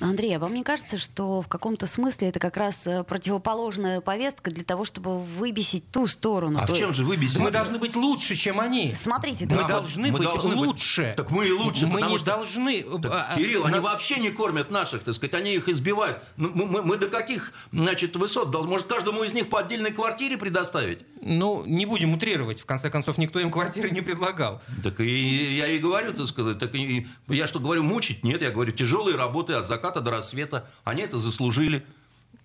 [0.00, 4.50] Андрей, а вам не кажется, что в каком-то смысле это как раз э, противоположная повестка
[4.50, 6.58] для того, чтобы выбесить ту сторону?
[6.62, 8.94] А То в чем же вы без Мы должны быть лучше, чем они.
[8.94, 11.14] Смотрите, Мы должны мы быть должны быть- лучше.
[11.16, 12.82] Так мы и лучше, Мы потому не что- должны...
[13.02, 16.22] Так, а, Кирилл, они на- вообще не кормят наших, так сказать, они их избивают.
[16.36, 18.54] Ну, Мы, мы- мы до каких, значит, высот?
[18.54, 21.00] Может, каждому из них по отдельной квартире предоставить?
[21.28, 22.60] Ну, не будем утрировать.
[22.60, 24.62] В конце концов, никто им квартиры не предлагал.
[24.82, 28.24] Так и я и говорю, так сказать, так и, я что говорю, мучить?
[28.24, 30.68] Нет, я говорю, тяжелые работы от заката до рассвета.
[30.84, 31.84] Они это заслужили.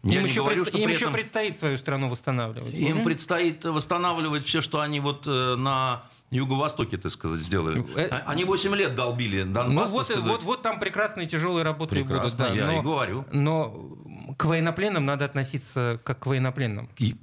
[0.04, 2.74] Я им еще, говорю, предс- что им еще этом предстоит свою страну восстанавливать.
[2.74, 6.04] им предстоит восстанавливать все, что они вот э, на
[6.34, 7.86] Юго-Востоке, так сказать, сделали.
[7.96, 10.24] Э, А- Они 8 лет долбили Донбасс, Ну вот, сказать.
[10.24, 12.12] вот, вот там прекрасные тяжелые работы и будут.
[12.14, 12.54] Прекрасно, да.
[12.54, 13.26] я но, и говорю.
[13.32, 13.96] Но
[14.38, 16.90] к военнопленным надо относиться как к военнопленным.
[16.98, 17.16] И,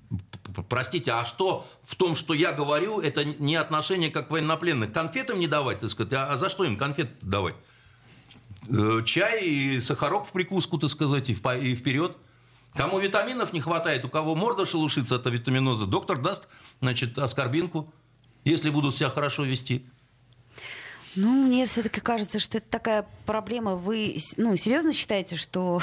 [0.69, 4.93] простите, а что в том, что я говорю, это не отношение как военнопленных?
[4.93, 7.55] Конфетам не давать, так сказать, а, а за что им конфет давать?
[8.69, 12.17] Э, Чай и сахарок в прикуску, так сказать, и вперед.
[12.75, 16.47] Кому витаминов не хватает, у кого морда шелушится от витаминоза, доктор даст,
[16.81, 17.93] значит, аскорбинку,
[18.45, 19.85] если будут себя хорошо вести.
[21.17, 23.75] Ну, мне все-таки кажется, что это такая проблема.
[23.75, 25.81] Вы, с- ну, серьезно считаете, что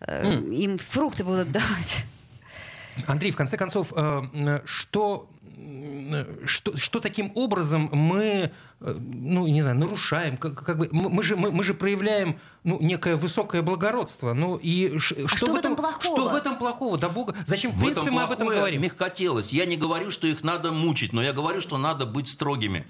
[0.00, 2.04] э, им фрукты будут давать?
[3.06, 5.28] Андрей, в конце концов, э, э, что,
[6.44, 8.50] что, что таким образом мы,
[8.80, 12.38] э, ну, не знаю, нарушаем, как, как бы, мы, мы же, мы, мы же проявляем
[12.64, 14.34] ну, некое высокое благородство.
[14.34, 16.02] Ну, и ш- А что в этом плохого?
[16.02, 16.98] Что в этом плохого?
[16.98, 18.82] Да бога, зачем, в В принципе, этом мы об этом говорим?
[18.82, 19.52] мягкотелость.
[19.52, 22.86] Я не говорю, что их надо мучить, но я говорю, что надо быть строгими.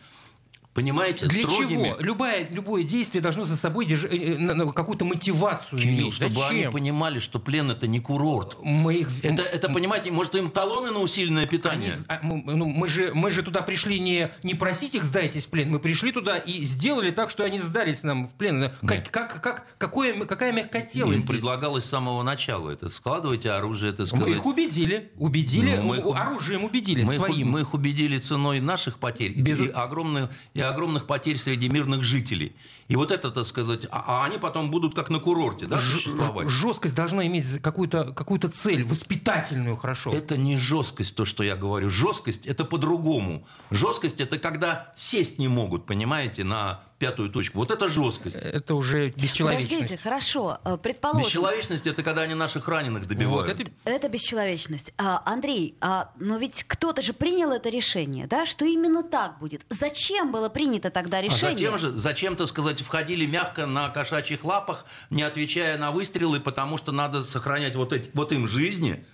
[0.77, 1.27] Понимаете?
[1.27, 1.85] Для строгими.
[1.89, 1.97] чего?
[2.01, 6.15] Любое, любое действие должно за собой держ- э, э, какую-то мотивацию Кирилл, иметь.
[6.15, 6.73] чтобы они Зачем?
[6.73, 8.59] понимали, что плен это не курорт.
[8.63, 9.09] Мы их...
[9.25, 11.95] Это, это, понимаете, может, им талоны на усиленное Они- питание?
[12.09, 15.49] а, мы, ну, мы, же, мы же туда пришли не, не просить их сдайтесь в
[15.49, 18.71] плен, мы пришли туда и сделали так, что они сдались нам в плен.
[18.87, 21.31] Как, как, как, какое, какая мягкотелость Им здесь?
[21.31, 22.71] предлагалось с самого начала.
[22.71, 24.29] Это складывайте оружие, это Мы сказать.
[24.29, 27.49] их убедили, убедили, Ну, мы их оружием убедили мы, их, своим.
[27.49, 32.55] мы их убедили ценой наших потерь Без- и, огромных, и огромных потерь среди мирных жителей.
[32.89, 36.49] И вот это, так сказать, а, а они потом будут как на курорте, да, существовать.
[36.49, 40.11] Жесткость должна иметь какую-то какую цель, воспитательную, хорошо.
[40.11, 41.89] Это не жесткость, то, что я говорю.
[41.89, 43.47] Жесткость это по-другому.
[43.71, 47.59] Жесткость это когда сесть не могут, понимаете, на пятую точку.
[47.59, 48.37] Вот это жесткость.
[48.37, 49.71] Это уже бесчеловечность.
[49.71, 51.23] Подождите, хорошо, э, предположим.
[51.27, 53.61] Бесчеловечность это когда они наших раненых Вот, добивают.
[53.61, 54.93] это Это бесчеловечность.
[54.97, 59.63] А, Андрей, а, но ведь кто-то же принял это решение, да, что именно так будет.
[59.69, 61.57] Зачем было принято тогда А решение?
[61.57, 66.79] затем же, зачем, так сказать, входили мягко на кошачьих лапах, не отвечая на выстрелы, потому
[66.79, 69.05] что надо сохранять вот, эти, вот им жизни.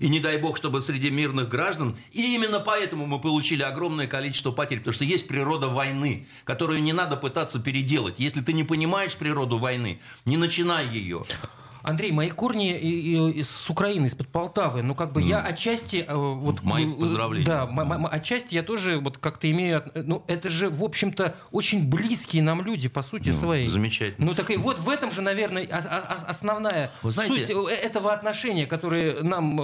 [0.00, 1.96] И не дай бог, чтобы среди мирных граждан.
[2.10, 4.78] И именно поэтому мы получили огромное количество потерь.
[4.78, 8.14] Потому что есть природа войны, которую не надо пытаться переделать.
[8.18, 11.24] Если ты не понимаешь природу войны, не начинай ее.
[11.82, 14.82] Андрей, мои корни с Украины, из-под Полтавы.
[14.82, 16.04] Ну, как бы я отчасти...
[16.06, 17.46] э, Вот, Мои э, поздравления.
[17.46, 19.82] Да, м- отчасти я тоже вот как-то имею...
[19.94, 23.68] Ну, это же, в общем-то, очень близкие нам люди, по сути Ну, своей.
[23.68, 24.26] замечательно.
[24.26, 25.66] Ну, так и вот в этом же, наверное,
[26.26, 29.60] основная Вы знаете- суть э, этого отношения, которое нам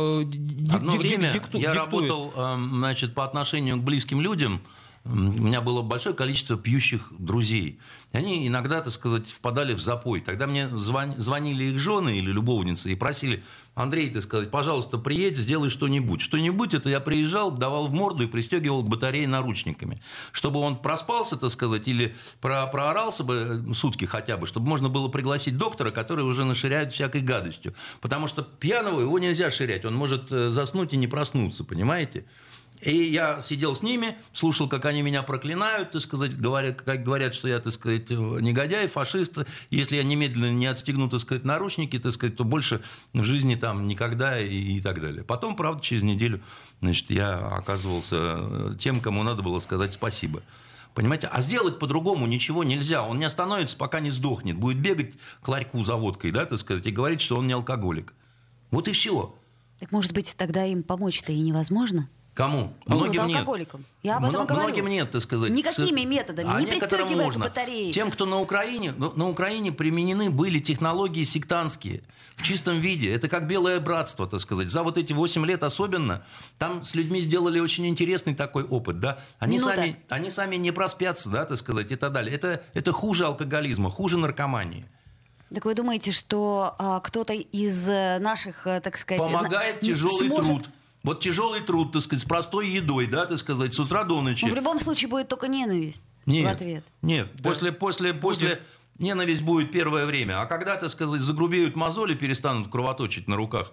[0.75, 1.77] Одно время дикту- я диктует.
[2.11, 2.33] работал
[2.73, 4.61] значит, по отношению к близким людям.
[5.09, 7.79] У меня было большое количество пьющих друзей.
[8.13, 10.21] Они иногда, так сказать, впадали в запой.
[10.21, 13.45] Тогда мне звон- звонили их жены или любовницы и просили,
[13.75, 16.21] Андрей, так сказать, пожалуйста, приедь, сделай что-нибудь.
[16.21, 20.03] Что-нибудь это я приезжал, давал в морду и пристегивал к батарее наручниками.
[20.33, 24.89] Чтобы он проспался, так сказать, или про- проорался бы э, сутки хотя бы, чтобы можно
[24.89, 27.75] было пригласить доктора, который уже наширяет всякой гадостью.
[28.01, 32.25] Потому что пьяного его нельзя ширять, он может э, заснуть и не проснуться, понимаете?
[32.81, 37.35] И я сидел с ними, слушал, как они меня проклинают, так сказать, говорят, как говорят,
[37.35, 39.39] что я, так сказать, негодяй, фашист.
[39.71, 43.87] Если я немедленно не отстегну, так сказать, наручники, так сказать, то больше в жизни там
[43.87, 45.25] никогда и, и так далее.
[45.25, 46.41] Потом, правда, через неделю,
[46.81, 50.43] значит, я оказывался тем, кому надо было сказать спасибо.
[50.95, 51.27] Понимаете?
[51.27, 53.03] А сделать по-другому ничего нельзя.
[53.07, 54.57] Он не остановится, пока не сдохнет.
[54.57, 55.13] Будет бегать
[55.43, 58.15] к ларьку за водкой, да, так сказать, и говорить, что он не алкоголик.
[58.71, 59.35] Вот и все.
[59.79, 62.09] Так, может быть, тогда им помочь-то и невозможно?
[62.37, 62.75] Кому?
[62.85, 63.81] Ну, многим алкоголикам.
[63.81, 63.89] нет.
[64.03, 64.65] Я об этом Мно- говорю.
[64.65, 65.51] Многим нет, так сказать.
[65.51, 67.91] Никакими методами, а не пристегивая к батарее.
[67.93, 72.03] Тем, кто на Украине, ну, на Украине применены были технологии сектантские
[72.35, 73.11] в чистом виде.
[73.11, 74.71] Это как белое братство, так сказать.
[74.71, 76.27] За вот эти 8 лет особенно,
[76.59, 79.19] там с людьми сделали очень интересный такой опыт, да.
[79.39, 82.35] Они, сами, они сами не проспятся, да, так сказать, и так далее.
[82.35, 84.87] Это, это хуже алкоголизма, хуже наркомании.
[85.55, 89.23] Так вы думаете, что а, кто-то из э, наших, э, так сказать...
[89.23, 90.45] Помогает тяжелый сможет...
[90.45, 90.71] труд.
[91.07, 94.45] Вот тяжелый труд, так сказать, с простой едой, да, так сказать, с утра до ночи.
[94.45, 96.85] Ну, в любом случае будет только ненависть нет, в ответ.
[97.01, 97.49] Нет, да.
[97.49, 98.61] после, после, после
[98.99, 100.41] ненависть будет первое время.
[100.41, 103.73] А когда, так сказать, загрубеют мозоли, перестанут кровоточить на руках,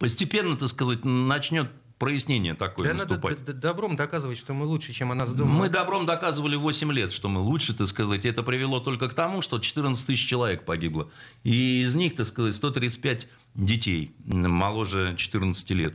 [0.00, 1.70] постепенно, так сказать, начнет
[2.00, 3.38] прояснение такое да наступать.
[3.38, 5.56] Надо добром доказывать, что мы лучше, чем она задумала.
[5.56, 8.24] Мы добром доказывали 8 лет, что мы лучше, так сказать.
[8.24, 11.08] Это привело только к тому, что 14 тысяч человек погибло.
[11.44, 15.94] И из них, так сказать, 135 детей моложе 14 лет.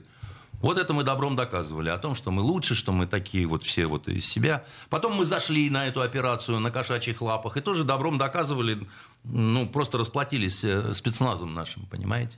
[0.62, 3.86] Вот это мы добром доказывали, о том, что мы лучше, что мы такие вот все
[3.86, 4.66] вот из себя.
[4.90, 8.86] Потом мы зашли на эту операцию на кошачьих лапах и тоже добром доказывали,
[9.24, 12.38] ну, просто расплатились э, спецназом нашим, понимаете?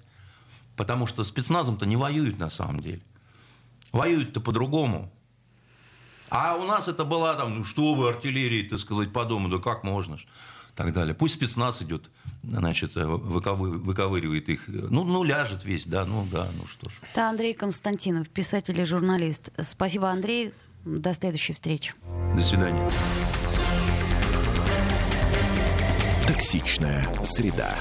[0.76, 3.01] Потому что спецназом-то не воюют на самом деле.
[3.91, 5.11] Воюют-то по-другому.
[6.30, 9.57] А у нас это была там, ну что вы, артиллерии, так сказать, по дому, да
[9.57, 10.17] как можно?
[10.84, 11.13] Так далее.
[11.13, 12.09] Пусть спецназ идет,
[12.43, 14.63] значит, э, выковы, выковыривает их.
[14.67, 16.93] Ну, ну, ляжет весь, да, ну, да, ну что ж.
[17.11, 19.49] Это Андрей Константинов, писатель и журналист.
[19.61, 20.53] Спасибо, Андрей.
[20.86, 21.93] До следующей встречи.
[22.36, 22.89] До свидания.
[26.27, 27.75] Токсичная среда.